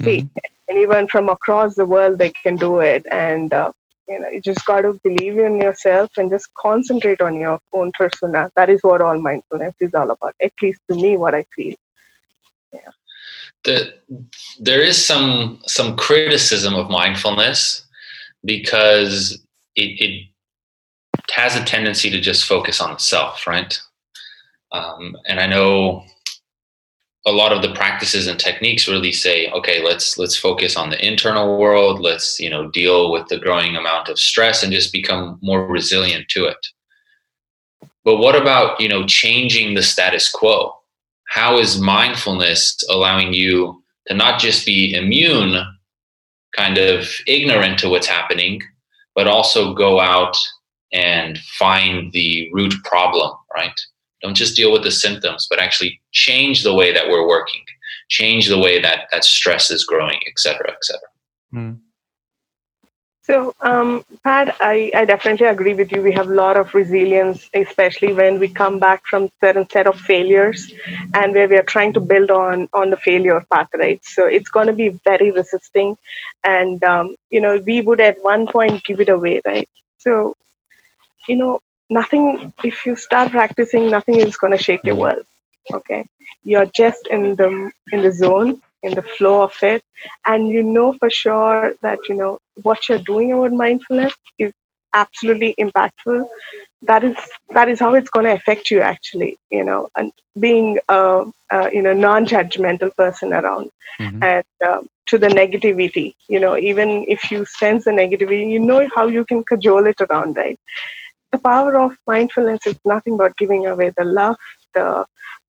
Mm-hmm. 0.00 0.04
See, 0.04 0.28
anyone 0.68 1.08
from 1.08 1.28
across 1.28 1.74
the 1.74 1.86
world 1.86 2.18
they 2.18 2.30
can 2.30 2.56
do 2.56 2.80
it, 2.80 3.06
and 3.10 3.52
uh, 3.52 3.72
you 4.08 4.20
know, 4.20 4.28
you 4.28 4.40
just 4.40 4.64
got 4.66 4.82
to 4.82 5.00
believe 5.02 5.38
in 5.38 5.60
yourself 5.60 6.10
and 6.16 6.30
just 6.30 6.52
concentrate 6.54 7.20
on 7.20 7.36
your 7.36 7.58
own 7.72 7.92
persona. 7.92 8.50
That 8.56 8.68
is 8.68 8.82
what 8.82 9.00
all 9.00 9.18
mindfulness 9.18 9.74
is 9.80 9.94
all 9.94 10.10
about. 10.10 10.34
At 10.42 10.52
least 10.60 10.80
to 10.90 10.96
me, 10.96 11.16
what 11.16 11.34
I 11.34 11.44
feel. 11.54 11.74
Yeah. 12.72 12.80
The, 13.64 13.94
there 14.60 14.82
is 14.82 15.02
some 15.02 15.60
some 15.66 15.96
criticism 15.96 16.74
of 16.74 16.90
mindfulness 16.90 17.86
because 18.44 19.42
it, 19.74 20.00
it 20.00 20.28
has 21.32 21.56
a 21.56 21.64
tendency 21.64 22.10
to 22.10 22.20
just 22.20 22.44
focus 22.44 22.80
on 22.80 22.92
the 22.92 22.98
self, 22.98 23.46
right? 23.46 23.78
Um, 24.72 25.16
and 25.26 25.40
I 25.40 25.46
know 25.46 26.04
a 27.26 27.32
lot 27.32 27.52
of 27.52 27.62
the 27.62 27.72
practices 27.74 28.26
and 28.26 28.38
techniques 28.38 28.86
really 28.86 29.12
say 29.12 29.50
okay 29.52 29.82
let's 29.82 30.18
let's 30.18 30.36
focus 30.36 30.76
on 30.76 30.90
the 30.90 31.06
internal 31.06 31.58
world. 31.58 32.00
Let's 32.00 32.38
you 32.38 32.50
know 32.50 32.70
deal 32.70 33.10
with 33.10 33.28
the 33.28 33.38
growing 33.38 33.76
amount 33.76 34.08
of 34.08 34.18
stress 34.18 34.62
and 34.62 34.72
just 34.72 34.92
become 34.92 35.38
more 35.42 35.66
resilient 35.66 36.28
to 36.30 36.44
it. 36.44 36.66
But 38.04 38.18
what 38.18 38.36
about 38.36 38.80
you 38.80 38.88
know 38.88 39.06
changing 39.06 39.74
the 39.74 39.82
status 39.82 40.30
quo? 40.30 40.74
How 41.28 41.58
is 41.58 41.80
mindfulness 41.80 42.84
allowing 42.90 43.32
you 43.32 43.82
to 44.08 44.14
not 44.14 44.38
just 44.38 44.66
be 44.66 44.94
immune 44.94 45.64
kind 46.56 46.78
of 46.78 47.08
ignorant 47.26 47.78
to 47.80 47.88
what's 47.88 48.06
happening 48.06 48.62
but 49.14 49.26
also 49.26 49.74
go 49.74 50.00
out 50.00 50.36
and 50.94 51.38
find 51.58 52.10
the 52.12 52.48
root 52.54 52.72
problem 52.84 53.32
right 53.54 53.78
don't 54.24 54.34
just 54.34 54.56
deal 54.56 54.72
with 54.72 54.82
the 54.82 54.90
symptoms, 54.90 55.46
but 55.50 55.58
actually 55.60 56.00
change 56.12 56.62
the 56.62 56.74
way 56.74 56.94
that 56.94 57.08
we're 57.08 57.28
working, 57.28 57.60
change 58.08 58.48
the 58.48 58.58
way 58.58 58.80
that 58.80 59.00
that 59.12 59.22
stress 59.22 59.70
is 59.70 59.84
growing, 59.84 60.18
et 60.26 60.38
cetera, 60.38 60.70
et 60.70 60.82
cetera. 60.82 61.08
Mm. 61.52 61.78
So, 63.20 63.54
um, 63.60 64.04
Pat, 64.22 64.56
I, 64.60 64.90
I 64.94 65.04
definitely 65.04 65.46
agree 65.46 65.74
with 65.74 65.92
you. 65.92 66.02
We 66.02 66.12
have 66.12 66.28
a 66.28 66.34
lot 66.34 66.56
of 66.56 66.74
resilience, 66.74 67.48
especially 67.54 68.12
when 68.14 68.38
we 68.38 68.48
come 68.48 68.78
back 68.78 69.02
from 69.06 69.30
certain 69.42 69.68
set 69.70 69.86
of 69.86 69.98
failures 69.98 70.72
and 71.14 71.32
where 71.34 71.48
we 71.48 71.56
are 71.56 71.62
trying 71.62 71.92
to 71.94 72.00
build 72.00 72.30
on 72.30 72.68
on 72.72 72.90
the 72.90 72.98
failure 72.98 73.42
path, 73.52 73.68
right? 73.74 74.02
So 74.04 74.26
it's 74.26 74.50
going 74.50 74.68
to 74.68 74.74
be 74.74 74.88
very 75.04 75.30
resisting, 75.30 75.96
and 76.44 76.82
um, 76.84 77.16
you 77.30 77.40
know 77.42 77.58
we 77.66 77.80
would 77.82 78.00
at 78.00 78.22
one 78.22 78.46
point 78.46 78.84
give 78.84 79.00
it 79.00 79.08
away, 79.08 79.40
right? 79.44 79.68
So, 79.98 80.34
you 81.28 81.36
know, 81.36 81.60
nothing 81.90 82.52
if 82.62 82.86
you 82.86 82.96
start 82.96 83.30
practicing 83.30 83.90
nothing 83.90 84.16
is 84.16 84.36
going 84.36 84.52
to 84.56 84.58
shake 84.58 84.84
your 84.84 84.96
world 84.96 85.24
okay? 85.72 86.06
You're 86.42 86.66
just 86.66 87.06
in 87.06 87.36
the 87.36 87.70
in 87.92 88.02
the 88.02 88.12
zone 88.12 88.60
in 88.82 88.94
the 88.94 89.02
flow 89.02 89.42
of 89.42 89.54
it 89.62 89.82
and 90.26 90.48
you 90.48 90.62
know 90.62 90.92
for 90.94 91.08
sure 91.08 91.74
that 91.80 91.98
you 92.08 92.14
know 92.14 92.38
what 92.62 92.86
you're 92.88 92.98
doing 92.98 93.32
about 93.32 93.52
mindfulness 93.52 94.14
is 94.38 94.52
absolutely 94.92 95.54
impactful. 95.58 96.28
That 96.82 97.02
is 97.02 97.16
that 97.50 97.68
is 97.68 97.80
how 97.80 97.94
it's 97.94 98.10
going 98.10 98.26
to 98.26 98.32
affect 98.32 98.70
you 98.70 98.80
actually 98.80 99.38
you 99.50 99.64
know 99.64 99.88
and 99.96 100.12
being 100.38 100.78
a, 100.88 101.24
a 101.50 101.72
you 101.72 101.80
know 101.80 101.94
non-judgmental 101.94 102.94
person 102.94 103.32
around 103.32 103.70
mm-hmm. 103.98 104.22
and 104.22 104.44
um, 104.66 104.86
to 105.06 105.18
the 105.18 105.28
negativity 105.28 106.14
you 106.28 106.40
know 106.40 106.56
even 106.58 107.06
if 107.08 107.30
you 107.30 107.44
sense 107.46 107.84
the 107.84 107.90
negativity 107.90 108.50
you 108.50 108.60
know 108.60 108.86
how 108.94 109.06
you 109.06 109.24
can 109.24 109.42
cajole 109.44 109.86
it 109.86 110.00
around 110.00 110.36
right 110.36 110.58
the 111.34 111.42
power 111.50 111.72
of 111.80 111.96
mindfulness 112.06 112.66
is 112.66 112.78
nothing 112.84 113.16
but 113.16 113.36
giving 113.36 113.66
away 113.66 113.90
the 113.98 114.04
love, 114.04 114.36
the 114.74 114.86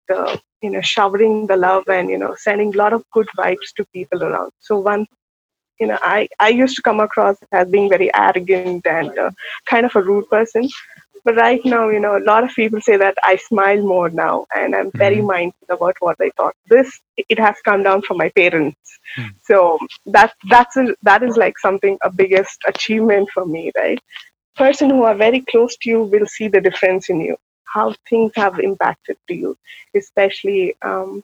the 0.09 0.41
you 0.63 0.71
know 0.71 0.81
showering 0.95 1.47
the 1.53 1.57
love 1.57 1.85
and 1.97 2.09
you 2.15 2.19
know 2.23 2.35
sending 2.47 2.75
a 2.75 2.79
lot 2.83 2.97
of 2.97 3.05
good 3.13 3.29
vibes 3.39 3.71
to 3.77 3.87
people 3.99 4.25
around. 4.25 4.51
So 4.61 4.79
one 4.79 5.07
you 5.81 5.87
know 5.89 5.99
I 6.17 6.29
I 6.39 6.51
used 6.63 6.77
to 6.77 6.87
come 6.89 7.01
across 7.07 7.37
as 7.53 7.71
being 7.77 7.89
very 7.97 8.11
arrogant 8.27 8.87
and 8.87 9.19
uh, 9.19 9.31
kind 9.67 9.87
of 9.87 9.97
a 9.97 10.03
rude 10.11 10.29
person. 10.37 10.69
But 11.27 11.37
right 11.37 11.65
now, 11.65 11.89
you 11.89 12.01
know, 12.01 12.19
a 12.19 12.25
lot 12.31 12.45
of 12.45 12.51
people 12.55 12.83
say 12.83 12.97
that 12.99 13.17
I 13.23 13.37
smile 13.37 13.83
more 13.83 14.11
now, 14.11 14.45
and 14.55 14.75
I'm 14.79 14.91
very 14.91 15.17
mm-hmm. 15.17 15.35
mindful 15.35 15.69
about 15.77 15.97
what 16.01 16.19
I 16.21 16.31
thought. 16.37 16.55
This 16.73 17.01
it 17.35 17.39
has 17.39 17.57
come 17.69 17.83
down 17.83 18.03
from 18.03 18.19
my 18.19 18.29
parents, 18.41 18.99
mm. 19.19 19.31
so 19.43 19.79
that 20.17 20.35
that's 20.51 20.77
a, 20.83 20.85
that 21.03 21.23
is 21.23 21.39
like 21.45 21.59
something 21.59 21.97
a 22.03 22.11
biggest 22.23 22.69
achievement 22.73 23.31
for 23.37 23.47
me, 23.47 23.65
right? 23.75 24.03
Person 24.57 24.91
who 24.91 25.03
are 25.03 25.15
very 25.15 25.41
close 25.41 25.77
to 25.79 25.91
you 25.91 26.03
will 26.03 26.27
see 26.27 26.49
the 26.49 26.61
difference 26.61 27.09
in 27.09 27.21
you 27.21 27.37
how 27.75 27.93
things 28.09 28.33
have 28.37 28.59
impacted 28.61 29.17
to 29.29 29.35
you 29.35 29.57
especially 29.95 30.77
um, 30.83 31.23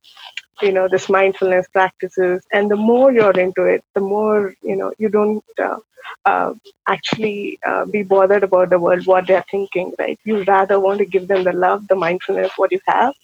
you 0.62 0.72
know 0.72 0.88
this 0.88 1.08
mindfulness 1.08 1.66
practices. 1.68 2.42
And 2.52 2.70
the 2.70 2.76
more 2.76 3.12
you're 3.12 3.38
into 3.38 3.64
it 3.64 3.84
the 3.94 4.00
more 4.00 4.54
you 4.62 4.76
know 4.76 4.92
you 4.98 5.08
don't 5.08 5.44
uh, 5.62 5.78
uh, 6.24 6.54
actually 6.88 7.58
uh, 7.66 7.84
be 7.86 8.02
bothered 8.02 8.42
about 8.42 8.70
the 8.70 8.78
world 8.78 9.06
what 9.06 9.26
they're 9.26 9.44
thinking 9.50 9.94
right? 9.98 10.18
You 10.24 10.42
rather 10.44 10.78
want 10.80 10.98
to 10.98 11.06
give 11.06 11.28
them 11.28 11.44
the 11.44 11.52
love 11.52 11.88
the 11.88 11.94
mindfulness 11.94 12.52
what 12.56 12.72
you 12.72 12.80
have 12.86 13.14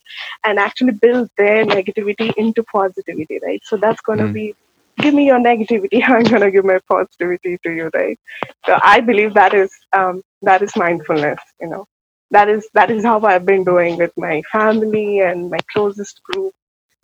and 0.44 0.58
actually 0.58 0.92
build 0.92 1.30
their 1.36 1.64
negativity 1.64 2.32
into 2.36 2.62
positivity 2.62 3.40
right? 3.42 3.62
So 3.64 3.76
that's 3.76 4.00
going 4.00 4.18
to 4.18 4.24
mm. 4.24 4.32
be 4.32 4.54
give 4.98 5.14
me 5.14 5.26
your 5.26 5.38
negativity 5.38 6.02
i'm 6.06 6.24
going 6.24 6.42
to 6.42 6.50
give 6.50 6.64
my 6.64 6.78
positivity 6.90 7.58
to 7.62 7.70
you 7.72 7.90
right? 7.94 8.18
So 8.66 8.78
i 8.82 9.00
believe 9.00 9.34
that 9.34 9.54
is 9.54 9.70
um, 9.92 10.22
that 10.42 10.62
is 10.62 10.76
mindfulness 10.76 11.40
you 11.60 11.68
know? 11.68 11.86
That 12.30 12.48
is 12.48 12.68
that 12.74 12.90
is 12.90 13.04
how 13.04 13.20
i've 13.24 13.46
been 13.46 13.64
doing 13.64 13.96
with 13.98 14.12
my 14.16 14.42
family 14.52 15.20
and 15.20 15.50
my 15.50 15.58
closest 15.72 16.22
group. 16.24 16.52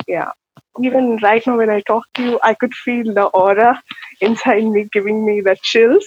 Yeah. 0.08 0.30
Even 0.82 1.18
right 1.22 1.46
now 1.46 1.58
when 1.58 1.70
i 1.70 1.80
talk 1.82 2.04
to 2.16 2.22
you 2.25 2.40
i 2.42 2.54
could 2.54 2.75
feel 2.75 3.12
the 3.14 3.25
aura 3.42 3.82
inside 4.20 4.64
me 4.64 4.88
giving 4.92 5.25
me 5.26 5.40
the 5.40 5.56
chills. 5.62 6.06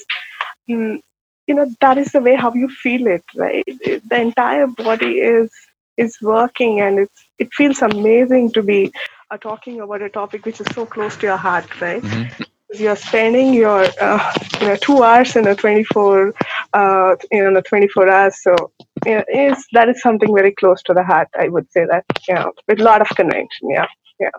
Mm, 0.70 1.00
you 1.48 1.56
know 1.56 1.68
that 1.82 1.98
is 1.98 2.12
the 2.12 2.22
way 2.22 2.36
how 2.36 2.54
you 2.54 2.70
feel 2.70 3.08
it 3.08 3.24
right? 3.36 3.64
The 3.68 4.18
entire 4.20 4.68
body 4.68 5.20
is 5.20 5.52
is 5.98 6.18
working 6.22 6.82
and 6.82 7.00
it's 7.00 7.24
it 7.40 7.54
feels 7.54 7.82
amazing 7.82 8.52
to 8.54 8.64
be 8.64 8.92
are 9.32 9.38
talking 9.38 9.82
about 9.82 10.02
a 10.02 10.10
topic 10.10 10.46
which 10.46 10.62
is 10.62 10.68
so 10.74 10.86
close 10.86 11.16
to 11.18 11.28
your 11.28 11.38
heart, 11.38 11.82
right? 11.82 12.02
Mm-hmm. 12.02 12.44
You're 12.74 12.96
spending 12.96 13.54
your 13.54 13.86
uh, 14.02 14.34
you 14.60 14.68
know 14.68 14.76
two 14.76 15.04
hours 15.04 15.36
in 15.36 15.48
a 15.48 15.56
24 15.56 16.34
uh, 16.74 17.16
in 17.32 17.56
a 17.56 17.62
24 17.62 18.10
hours, 18.10 18.42
so 18.42 18.72
you 19.06 19.16
know, 19.16 19.24
is 19.32 19.66
that 19.74 19.88
is 19.88 20.02
something 20.02 20.34
very 20.36 20.52
close 20.52 20.82
to 20.84 20.94
the 20.94 21.04
heart. 21.04 21.30
I 21.40 21.48
would 21.48 21.72
say 21.72 21.86
that 21.86 22.06
yeah, 22.28 22.46
with 22.68 22.82
a 22.82 22.84
lot 22.84 23.02
of 23.02 23.10
connection. 23.10 23.70
Yeah, 23.70 23.88
yeah. 24.20 24.30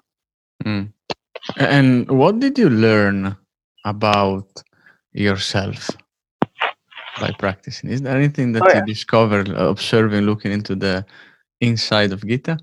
Mm. 0.65 0.93
And 1.57 2.11
what 2.11 2.41
did 2.41 2.59
you 2.59 2.69
learn 2.69 3.37
about 3.85 4.63
yourself 5.13 5.91
by 7.21 7.31
practicing? 7.39 7.91
Is 7.91 8.03
there 8.03 8.17
anything 8.17 8.53
that 8.53 8.63
oh, 8.63 8.67
yeah. 8.69 8.81
you 8.81 8.87
discovered 8.87 9.49
observing, 9.49 10.27
looking 10.27 10.53
into 10.53 10.75
the 10.75 11.07
inside 11.61 12.13
of 12.13 12.27
Gita? 12.27 12.59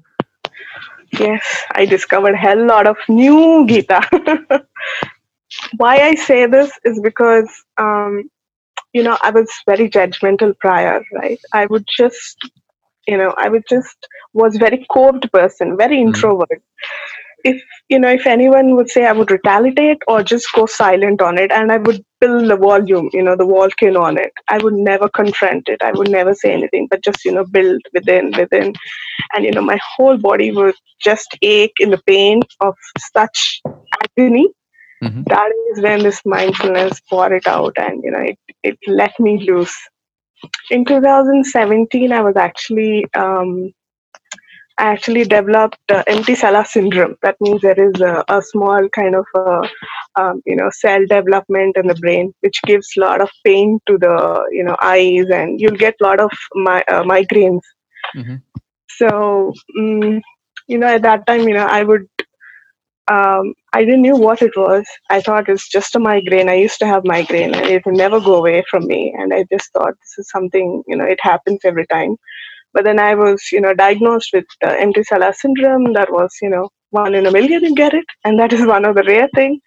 Yes, 1.20 1.64
I 1.72 1.86
discovered 1.86 2.36
hell 2.36 2.66
lot 2.66 2.88
of 2.88 2.98
new 3.08 3.66
Gita. 3.68 4.02
Why 5.78 5.98
I 5.98 6.16
say 6.16 6.48
this 6.48 6.72
is 6.84 7.00
because 7.00 7.50
um, 7.78 8.30
you 8.94 9.04
know 9.04 9.18
I 9.22 9.30
was 9.30 9.50
very 9.68 9.90
judgmental 9.90 10.58
prior, 10.60 11.04
right? 11.14 11.40
I 11.54 11.68
would 11.68 11.86
just 11.98 12.38
you 13.08 13.18
know 13.18 13.34
I 13.38 13.50
would 13.50 13.64
just 13.70 13.98
was 14.34 14.58
very 14.58 14.86
coved 14.92 15.32
person, 15.32 15.78
very 15.78 15.98
mm-hmm. 15.98 16.08
introvert 16.08 16.62
if 17.44 17.62
you 17.90 18.00
know 18.00 18.10
if 18.10 18.26
anyone 18.26 18.76
would 18.76 18.90
say 18.90 19.06
i 19.06 19.12
would 19.12 19.30
retaliate 19.30 20.02
or 20.08 20.24
just 20.24 20.48
go 20.54 20.66
silent 20.66 21.22
on 21.22 21.38
it 21.38 21.52
and 21.52 21.72
i 21.72 21.78
would 21.78 22.04
build 22.24 22.50
the 22.50 22.56
volume 22.56 23.10
you 23.14 23.24
know 23.28 23.36
the 23.36 23.46
volcano 23.46 24.02
on 24.02 24.18
it. 24.18 24.32
I 24.48 24.58
would 24.64 24.80
never 24.90 25.10
confront 25.10 25.70
it. 25.76 25.82
I 25.90 25.92
would 25.92 26.10
never 26.10 26.34
say 26.42 26.54
anything 26.54 26.88
but 26.90 27.04
just 27.04 27.26
you 27.26 27.34
know 27.38 27.46
build 27.46 27.82
within 27.94 28.32
within. 28.38 28.74
And 29.34 29.46
you 29.46 29.52
know 29.52 29.62
my 29.62 29.80
whole 29.96 30.18
body 30.18 30.52
would 30.52 30.76
just 31.10 31.38
ache 31.42 31.80
in 31.80 31.96
the 31.96 32.02
pain 32.08 32.42
of 32.60 32.76
such 33.14 33.62
agony. 34.04 34.48
Mm-hmm. 35.04 35.24
that 35.24 35.52
is 35.70 35.82
when 35.84 36.04
this 36.04 36.22
mindfulness 36.34 37.02
poured 37.10 37.34
it 37.38 37.46
out 37.46 37.74
and 37.78 38.02
you 38.06 38.12
know 38.12 38.22
it, 38.28 38.38
it 38.64 38.78
let 38.88 39.20
me 39.20 39.34
loose. 39.48 39.76
In 40.72 40.86
2017 40.86 42.14
i 42.20 42.22
was 42.22 42.38
actually 42.38 43.06
um, 43.14 43.74
I 44.80 44.86
actually 44.86 45.24
developed 45.24 45.78
uh, 45.90 46.04
empty 46.08 46.36
sella 46.36 46.66
syndrome. 46.66 47.16
That 47.22 47.38
means 47.40 47.62
there 47.62 47.80
is 47.80 48.02
a, 48.02 48.24
a 48.28 48.42
small 48.42 48.90
kind 48.90 49.16
of 49.16 49.26
a, 49.36 49.70
um, 50.20 50.42
you 50.46 50.56
know 50.56 50.70
cell 50.72 51.06
development 51.08 51.78
in 51.78 51.88
the 51.88 51.96
brain, 51.96 52.34
which 52.42 52.60
gives 52.64 52.88
a 52.98 53.02
lot 53.02 53.22
of 53.22 53.30
pain 53.46 53.80
to 53.88 53.98
the 53.98 54.48
you 54.52 54.64
know 54.64 54.76
eyes, 54.82 55.30
and 55.30 55.62
you'll 55.62 55.78
get 55.78 55.96
a 56.02 56.04
lot 56.04 56.20
of 56.20 56.32
my, 56.56 56.82
uh, 56.88 57.04
migraines. 57.04 57.62
Mm-hmm. 58.16 58.36
So 58.90 59.54
um, 59.80 60.22
you 60.68 60.78
know 60.78 60.88
at 60.88 61.04
that 61.04 61.28
time, 61.28 61.48
you 61.48 61.54
know 61.54 61.68
I 61.68 61.84
would 61.84 62.08
um, 63.12 63.54
I 63.74 63.84
didn't 63.84 64.04
know 64.04 64.16
what 64.16 64.42
it 64.42 64.56
was. 64.56 64.86
I 65.10 65.22
thought 65.22 65.50
it's 65.50 65.70
just 65.70 65.96
a 65.96 66.00
migraine. 66.00 66.50
I 66.50 66.56
used 66.56 66.80
to 66.80 66.88
have 66.88 67.04
migraine, 67.04 67.54
and 67.54 67.66
it 67.66 67.86
would 67.86 67.96
never 67.96 68.20
go 68.20 68.36
away 68.36 68.64
from 68.70 68.88
me. 68.88 69.14
And 69.18 69.34
I 69.34 69.46
just 69.52 69.72
thought 69.74 69.94
this 70.00 70.18
is 70.18 70.30
something 70.30 70.84
you 70.88 70.96
know 70.96 71.06
it 71.06 71.20
happens 71.22 71.60
every 71.64 71.86
time. 71.88 72.18
But 72.74 72.86
then 72.86 73.00
I 73.00 73.16
was, 73.16 73.52
you 73.52 73.62
know, 73.62 73.74
diagnosed 73.74 74.30
with 74.34 74.46
uh, 74.66 74.76
empty 74.80 75.04
syndrome. 75.04 75.94
That 75.94 76.12
was, 76.12 76.32
you 76.42 76.50
know, 76.50 76.70
one 76.90 77.16
in 77.16 77.26
a 77.26 77.32
million 77.32 77.64
you 77.64 77.76
get 77.76 77.94
it, 77.94 78.06
and 78.24 78.40
that 78.40 78.54
is 78.54 78.66
one 78.76 78.86
of 78.86 78.96
the 78.96 79.04
rare 79.04 79.30
thing. 79.36 79.60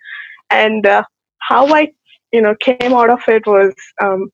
And 0.50 0.86
uh, 0.86 1.04
how 1.40 1.66
I, 1.74 1.92
you 2.32 2.40
know, 2.40 2.54
came 2.60 2.92
out 2.92 3.10
of 3.10 3.20
it 3.28 3.46
was, 3.46 3.74
um, 4.02 4.30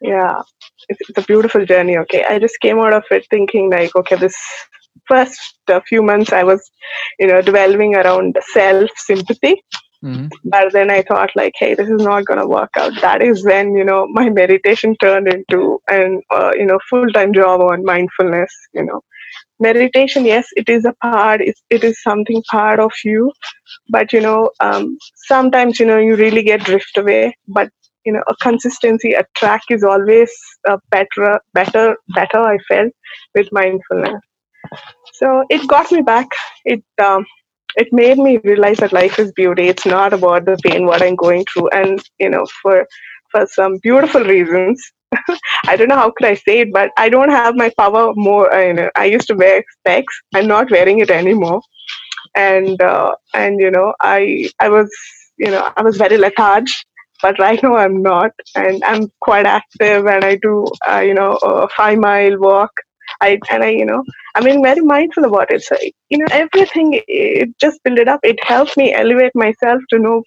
yeah, 0.00 0.42
it's, 0.88 1.00
it's 1.08 1.18
a 1.18 1.22
beautiful 1.22 1.64
journey. 1.64 1.96
Okay, 1.98 2.24
I 2.24 2.38
just 2.38 2.60
came 2.60 2.78
out 2.78 2.92
of 2.92 3.04
it 3.10 3.26
thinking 3.30 3.70
like, 3.70 3.94
okay, 3.94 4.16
this 4.16 4.36
first 5.06 5.40
uh, 5.68 5.80
few 5.88 6.02
months 6.02 6.32
I 6.32 6.44
was, 6.44 6.70
you 7.18 7.26
know, 7.26 7.42
developing 7.42 7.94
around 7.94 8.38
self 8.52 8.90
sympathy 8.96 9.62
Mm-hmm. 10.04 10.28
But 10.44 10.72
then 10.72 10.90
I 10.90 11.02
thought, 11.02 11.30
like, 11.36 11.52
hey, 11.58 11.74
this 11.74 11.88
is 11.88 12.02
not 12.02 12.24
gonna 12.24 12.48
work 12.48 12.70
out. 12.76 12.92
That 13.00 13.22
is 13.22 13.44
when 13.44 13.74
you 13.74 13.84
know 13.84 14.06
my 14.08 14.30
meditation 14.30 14.96
turned 15.00 15.28
into 15.28 15.78
an 15.88 16.22
uh, 16.30 16.52
you 16.54 16.66
know 16.66 16.78
full 16.88 17.08
time 17.08 17.32
job 17.32 17.60
on 17.60 17.84
mindfulness. 17.84 18.50
You 18.72 18.86
know, 18.86 19.02
meditation 19.60 20.24
yes 20.24 20.46
it 20.56 20.68
is 20.68 20.84
a 20.84 20.94
part 21.02 21.40
it, 21.40 21.54
it 21.68 21.84
is 21.84 22.02
something 22.02 22.42
part 22.50 22.80
of 22.80 22.90
you 23.04 23.30
but 23.90 24.12
you 24.12 24.20
know 24.20 24.50
um, 24.60 24.96
sometimes 25.26 25.78
you 25.78 25.86
know 25.86 25.98
you 25.98 26.16
really 26.16 26.42
get 26.42 26.64
drift 26.64 26.96
away 26.96 27.34
but 27.48 27.68
you 28.04 28.12
know 28.12 28.22
a 28.28 28.34
consistency 28.36 29.12
a 29.12 29.24
track 29.36 29.62
is 29.70 29.84
always 29.84 30.32
a 30.66 30.78
better 30.90 31.38
better 31.52 31.96
better 32.14 32.40
i 32.40 32.56
felt 32.68 32.92
with 33.34 33.52
mindfulness 33.52 34.20
so 35.12 35.44
it 35.50 35.66
got 35.68 35.90
me 35.92 36.00
back 36.00 36.28
it 36.64 36.82
um, 37.02 37.24
it 37.76 37.88
made 37.92 38.18
me 38.18 38.38
realize 38.44 38.78
that 38.78 38.92
life 38.92 39.18
is 39.18 39.32
beauty 39.32 39.68
it's 39.68 39.86
not 39.86 40.12
about 40.12 40.44
the 40.44 40.56
pain 40.64 40.86
what 40.86 41.02
i'm 41.02 41.16
going 41.16 41.44
through 41.52 41.68
and 41.68 42.02
you 42.18 42.28
know 42.28 42.46
for 42.62 42.86
for 43.30 43.46
some 43.46 43.78
beautiful 43.78 44.24
reasons 44.24 44.92
I 45.66 45.76
don't 45.76 45.88
know 45.88 45.96
how 45.96 46.10
could 46.10 46.26
I 46.26 46.34
say 46.34 46.60
it, 46.60 46.72
but 46.72 46.90
I 46.96 47.08
don't 47.08 47.30
have 47.30 47.56
my 47.56 47.70
power 47.76 48.12
more. 48.14 48.52
You 48.52 48.74
know, 48.74 48.90
I 48.94 49.06
used 49.06 49.26
to 49.28 49.34
wear 49.34 49.64
specs. 49.80 50.14
I'm 50.34 50.46
not 50.46 50.70
wearing 50.70 51.00
it 51.00 51.10
anymore, 51.10 51.62
and 52.36 52.80
uh, 52.80 53.14
and 53.34 53.60
you 53.60 53.70
know, 53.70 53.94
I 54.00 54.50
I 54.60 54.68
was 54.68 54.90
you 55.38 55.50
know 55.50 55.72
I 55.76 55.82
was 55.82 55.96
very 55.96 56.16
lethargic, 56.16 56.74
but 57.22 57.38
right 57.38 57.62
now 57.62 57.76
I'm 57.76 58.02
not, 58.02 58.32
and 58.54 58.82
I'm 58.84 59.08
quite 59.20 59.46
active, 59.46 60.06
and 60.06 60.24
I 60.24 60.36
do 60.36 60.66
uh, 60.88 61.00
you 61.00 61.14
know 61.14 61.34
a 61.42 61.68
five 61.68 61.98
mile 61.98 62.38
walk. 62.38 62.72
I 63.20 63.38
and 63.50 63.62
I 63.62 63.70
you 63.70 63.84
know 63.84 64.02
I 64.34 64.40
mean 64.42 64.62
very 64.62 64.80
mindful 64.80 65.24
about 65.24 65.52
it. 65.52 65.62
So 65.62 65.76
you 66.08 66.18
know 66.18 66.26
everything 66.30 67.00
it 67.06 67.50
just 67.58 67.82
build 67.84 67.98
it 67.98 68.08
up. 68.08 68.20
It 68.22 68.42
helps 68.44 68.76
me 68.76 68.92
elevate 68.92 69.34
myself 69.34 69.80
to 69.90 69.98
know 69.98 70.22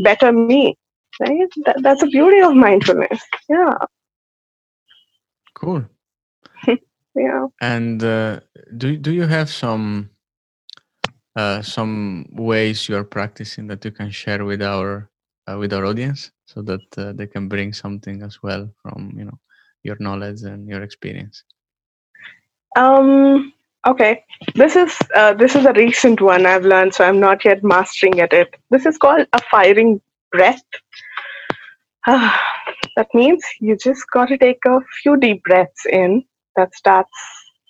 better 0.00 0.32
me. 0.32 0.76
Right? 1.20 1.48
That, 1.66 1.82
that's 1.82 2.00
the 2.00 2.08
beauty 2.08 2.40
of 2.40 2.54
mindfulness. 2.54 3.22
Yeah. 3.48 3.74
Cool. 5.54 5.84
yeah. 7.14 7.46
And 7.60 8.02
uh, 8.02 8.40
do 8.76 8.96
do 8.96 9.12
you 9.12 9.26
have 9.26 9.50
some 9.50 10.10
uh, 11.36 11.62
some 11.62 12.26
ways 12.32 12.88
you 12.88 12.96
are 12.96 13.04
practicing 13.04 13.66
that 13.68 13.84
you 13.84 13.90
can 13.90 14.10
share 14.10 14.44
with 14.44 14.62
our 14.62 15.10
uh, 15.46 15.56
with 15.58 15.72
our 15.72 15.84
audience 15.84 16.30
so 16.46 16.62
that 16.62 16.82
uh, 16.98 17.12
they 17.12 17.26
can 17.26 17.48
bring 17.48 17.72
something 17.72 18.22
as 18.22 18.42
well 18.42 18.68
from 18.82 19.12
you 19.16 19.24
know 19.24 19.38
your 19.82 19.96
knowledge 20.00 20.42
and 20.42 20.68
your 20.68 20.82
experience? 20.82 21.44
Um. 22.76 23.52
Okay. 23.86 24.24
This 24.54 24.76
is 24.76 24.96
uh, 25.14 25.34
this 25.34 25.54
is 25.56 25.66
a 25.66 25.72
recent 25.72 26.20
one 26.20 26.46
I've 26.46 26.64
learned, 26.64 26.94
so 26.94 27.04
I'm 27.04 27.20
not 27.20 27.44
yet 27.44 27.62
mastering 27.62 28.20
at 28.20 28.32
it. 28.32 28.54
This 28.70 28.86
is 28.86 28.98
called 28.98 29.26
a 29.32 29.42
firing 29.50 30.00
breath. 30.30 30.62
that 32.06 33.08
means 33.14 33.44
you 33.60 33.76
just 33.76 34.04
got 34.12 34.28
to 34.28 34.38
take 34.38 34.58
a 34.66 34.80
few 35.02 35.16
deep 35.16 35.42
breaths 35.44 35.86
in 35.86 36.24
that 36.56 36.74
starts 36.74 37.10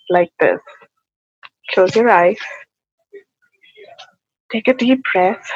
like 0.09 0.31
this. 0.39 0.59
Close 1.71 1.95
your 1.95 2.09
eyes. 2.09 2.37
Take 4.51 4.67
a 4.67 4.73
deep 4.73 5.01
breath. 5.13 5.49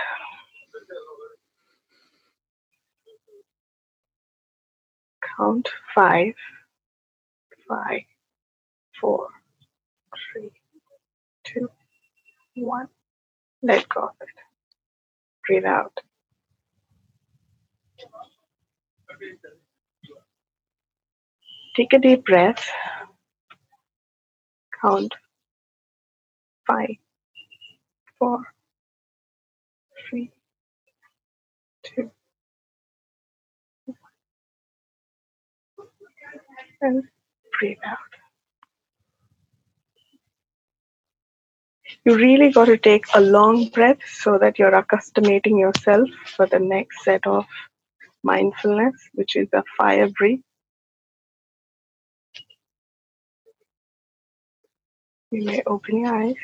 Count 5.38 5.70
five, 5.94 6.34
five, 7.68 8.02
four, 9.02 9.30
three, 10.34 10.52
two, 11.46 11.70
one. 12.56 12.88
Let 13.64 13.90
go 13.90 14.02
of 14.04 14.10
it. 14.22 14.30
Breathe 15.48 15.66
out. 15.66 15.94
Take 21.78 21.94
a 21.94 22.00
deep 22.00 22.26
breath. 22.26 22.70
Count 24.82 25.14
five, 26.68 26.98
four, 28.20 28.42
three, 30.10 30.32
two, 31.84 32.12
one. 33.86 33.98
And 36.82 37.04
breathe 37.60 37.78
out. 37.86 38.17
You 42.08 42.16
really 42.16 42.54
got 42.54 42.68
to 42.68 42.78
take 42.78 43.04
a 43.16 43.20
long 43.20 43.66
breath 43.68 43.98
so 44.10 44.38
that 44.38 44.58
you're 44.58 44.74
accustoming 44.74 45.42
yourself 45.58 46.08
for 46.38 46.46
the 46.46 46.58
next 46.58 47.04
set 47.04 47.28
of 47.28 47.46
mindfulness, 48.24 48.96
which 49.14 49.36
is 49.36 49.50
a 49.54 49.62
fire 49.78 50.08
breath. 50.18 50.40
You 55.32 55.44
may 55.44 55.64
open 55.68 55.98
your 56.00 56.16
eyes. 56.16 56.36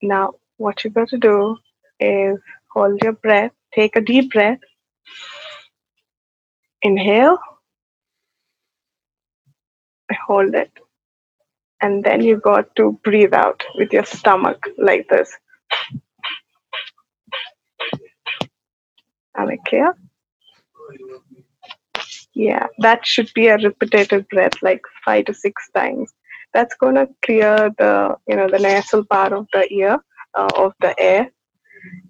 Now, 0.00 0.36
what 0.56 0.82
you've 0.82 0.94
got 0.94 1.08
to 1.10 1.18
do 1.18 1.58
is 2.00 2.38
hold 2.72 3.02
your 3.02 3.12
breath, 3.12 3.52
take 3.74 3.96
a 3.96 4.00
deep 4.00 4.32
breath, 4.32 4.60
inhale, 6.80 7.38
hold 10.26 10.54
it, 10.54 10.72
and 11.82 12.04
then 12.04 12.22
you 12.22 12.36
got 12.38 12.74
to 12.76 12.98
breathe 13.04 13.34
out 13.34 13.62
with 13.76 13.92
your 13.92 14.04
stomach 14.04 14.62
like 14.78 15.06
this. 15.08 15.36
Am? 19.36 19.94
Yeah, 22.34 22.66
that 22.78 23.06
should 23.06 23.30
be 23.34 23.48
a 23.48 23.56
repetitive 23.58 24.28
breath, 24.28 24.62
like 24.62 24.82
five 25.04 25.26
to 25.26 25.34
six 25.34 25.70
times. 25.74 26.12
That's 26.52 26.74
gonna 26.76 27.06
clear 27.24 27.70
the 27.78 28.16
you 28.28 28.36
know 28.36 28.48
the 28.48 28.58
nasal 28.58 29.04
part 29.04 29.32
of 29.32 29.46
the 29.52 29.72
ear 29.72 29.98
uh, 30.34 30.48
of 30.56 30.72
the 30.80 30.98
air, 31.00 31.30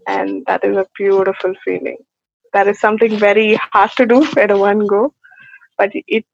and 0.07 0.45
that 0.47 0.65
is 0.65 0.77
a 0.77 0.87
beautiful 0.97 1.55
feeling. 1.65 1.99
That 2.53 2.69
is 2.69 2.81
something 2.81 3.19
very 3.19 3.55
hard 3.73 3.91
to 3.97 4.07
do 4.07 4.25
at 4.39 4.57
one 4.57 4.87
go, 4.87 5.15
but 5.79 5.91
it 5.95 6.25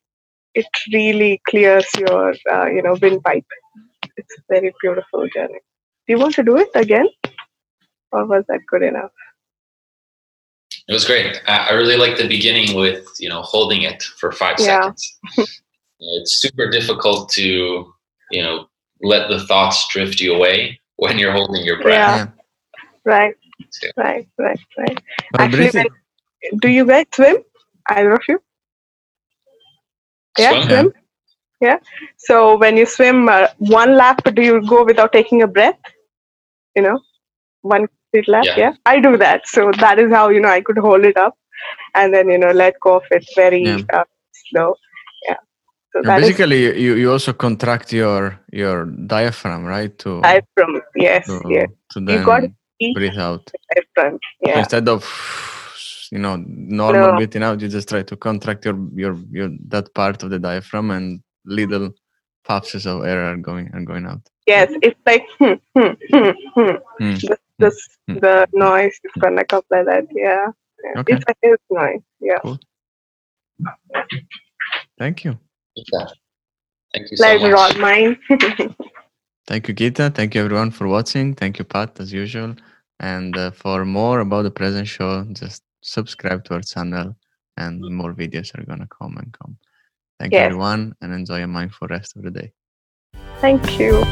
it 0.56 0.66
really 0.92 1.40
clears 1.48 1.86
your 1.98 2.34
uh, 2.52 2.66
you 2.66 2.82
know 2.82 2.96
windpipe. 3.00 3.44
It's 4.16 4.34
a 4.38 4.42
very 4.48 4.72
beautiful 4.82 5.28
journey. 5.34 5.60
Do 6.06 6.08
you 6.14 6.18
want 6.18 6.34
to 6.36 6.42
do 6.42 6.56
it 6.56 6.70
again, 6.74 7.08
or 8.12 8.24
was 8.26 8.44
that 8.48 8.60
good 8.66 8.82
enough? 8.82 9.12
It 10.88 10.92
was 10.92 11.04
great. 11.04 11.40
I 11.48 11.72
really 11.72 11.96
like 11.96 12.16
the 12.16 12.28
beginning 12.28 12.76
with 12.76 13.04
you 13.18 13.28
know 13.28 13.42
holding 13.42 13.82
it 13.82 14.02
for 14.20 14.32
five 14.32 14.56
Yeah. 14.58 14.92
seconds. 14.94 15.20
it's 16.00 16.40
super 16.40 16.70
difficult 16.70 17.28
to 17.38 17.92
you 18.30 18.42
know 18.42 18.68
let 19.02 19.28
the 19.28 19.40
thoughts 19.46 19.86
drift 19.92 20.20
you 20.20 20.34
away 20.34 20.80
when 20.96 21.18
you're 21.18 21.32
holding 21.32 21.64
your 21.64 21.82
breath. 21.82 22.16
Yeah. 22.16 22.82
Right, 23.04 23.34
Yeah. 23.82 23.90
right, 23.96 24.26
right, 24.38 24.60
right. 24.78 24.98
But 25.32 25.40
Actually, 25.42 25.70
when, 25.72 26.58
do 26.60 26.68
you 26.68 26.84
guys 26.86 27.06
swim? 27.14 27.36
Either 27.88 28.14
of 28.14 28.22
you? 28.28 28.40
Yeah, 30.38 30.50
Swim? 30.50 30.68
swim. 30.68 30.92
Yeah. 31.60 31.78
So 32.18 32.56
when 32.58 32.76
you 32.76 32.86
swim 32.86 33.28
uh, 33.28 33.48
one 33.58 33.96
lap, 33.96 34.22
do 34.34 34.42
you 34.42 34.60
go 34.66 34.84
without 34.84 35.12
taking 35.12 35.42
a 35.42 35.46
breath? 35.46 35.78
You 36.74 36.82
know, 36.82 37.00
one 37.62 37.86
complete 37.88 38.28
lap. 38.28 38.44
Yeah. 38.44 38.58
Yeah. 38.58 38.72
I 38.84 39.00
do 39.00 39.16
that. 39.16 39.48
So 39.48 39.70
that 39.80 39.98
is 39.98 40.12
how 40.12 40.28
you 40.28 40.40
know 40.40 40.50
I 40.50 40.60
could 40.60 40.78
hold 40.78 41.04
it 41.04 41.16
up, 41.16 41.34
and 41.94 42.12
then 42.12 42.28
you 42.28 42.38
know 42.38 42.50
let 42.50 42.78
go 42.80 42.96
of 42.96 43.04
it 43.10 43.24
very 43.34 43.62
Yeah. 43.62 43.78
uh, 43.92 44.04
slow. 44.50 44.74
Yeah. 45.26 45.36
So 45.92 46.00
Yeah, 46.00 46.08
that 46.08 46.20
is 46.22 46.28
basically, 46.28 46.80
you, 46.82 46.94
you 46.96 47.10
also 47.10 47.32
contract 47.32 47.92
your 47.92 48.38
your 48.52 48.84
diaphragm, 48.84 49.64
right? 49.64 49.96
To 50.00 50.20
diaphragm. 50.20 50.82
Yes. 50.94 51.26
to, 51.26 51.40
Yes. 51.48 51.68
to 51.92 52.00
You 52.00 52.24
got 52.24 52.40
to 52.40 52.52
breathe 52.94 53.18
out. 53.18 53.50
diaphragm. 53.74 54.18
So 54.44 54.50
Yeah. 54.50 54.58
instead 54.58 54.88
of 54.88 55.04
you 56.12 56.18
know 56.18 56.36
normal 56.46 57.10
No. 57.12 57.16
breathing 57.16 57.42
out, 57.42 57.60
you 57.60 57.68
just 57.68 57.88
try 57.88 58.02
to 58.02 58.16
contract 58.16 58.64
your 58.64 58.76
your 58.94 59.16
your 59.30 59.50
that 59.68 59.92
part 59.94 60.22
of 60.22 60.30
the 60.30 60.38
diaphragm, 60.38 60.90
and 60.90 61.20
little 61.44 61.90
puffs 62.44 62.74
of 62.86 63.04
air 63.04 63.24
are 63.32 63.36
going 63.36 63.70
are 63.74 63.82
going 63.84 64.06
out. 64.06 64.20
Yes. 64.46 64.72
It's 64.82 65.00
like 65.06 65.26
hmm, 65.38 65.54
hmm, 65.74 65.92
hmm, 66.12 66.30
hmm. 66.54 66.76
Hmm. 66.98 67.14
The, 67.28 67.38
the, 67.58 67.70
Hmm. 68.08 68.18
the 68.20 68.48
noise 68.52 68.98
is 69.04 69.12
gonna 69.18 69.44
come 69.44 69.62
like 69.70 69.86
that. 69.86 70.04
Yeah. 70.12 70.46
yeah. 70.84 71.00
Okay. 71.00 71.14
It's 71.14 71.24
a 71.28 71.34
hills 71.42 71.58
noise. 71.70 72.02
Yeah. 72.20 72.38
Thank 74.98 75.24
you, 75.24 75.38
Yeah. 75.74 76.06
Thank 76.92 77.10
you 77.10 77.16
so 77.16 77.22
Pleasure 77.24 77.50
much. 77.52 77.76
mine. 77.78 78.18
thank 79.46 79.68
you, 79.68 79.74
Gita. 79.74 80.10
Thank 80.14 80.34
you 80.34 80.42
everyone 80.44 80.70
for 80.70 80.86
watching. 80.88 81.34
Thank 81.34 81.58
you, 81.58 81.64
Pat, 81.64 81.98
as 82.00 82.12
usual. 82.12 82.54
And 83.00 83.36
uh, 83.36 83.50
for 83.50 83.84
more 83.84 84.20
about 84.20 84.42
the 84.42 84.50
present 84.50 84.88
show, 84.88 85.24
just 85.32 85.62
subscribe 85.86 86.44
to 86.44 86.54
our 86.54 86.60
channel, 86.60 87.16
and 87.56 87.82
mm-hmm. 87.82 87.94
more 87.94 88.12
videos 88.12 88.56
are 88.58 88.64
gonna 88.64 88.88
come 88.88 89.16
and 89.16 89.32
come. 89.32 89.56
Thank 90.18 90.32
you, 90.32 90.38
everyone, 90.38 90.94
and 91.00 91.12
enjoy 91.12 91.42
a 91.42 91.46
mindful 91.46 91.88
rest 91.88 92.16
of 92.16 92.22
the 92.22 92.30
day. 92.30 92.52
Thank 93.40 93.78
you. 93.78 94.04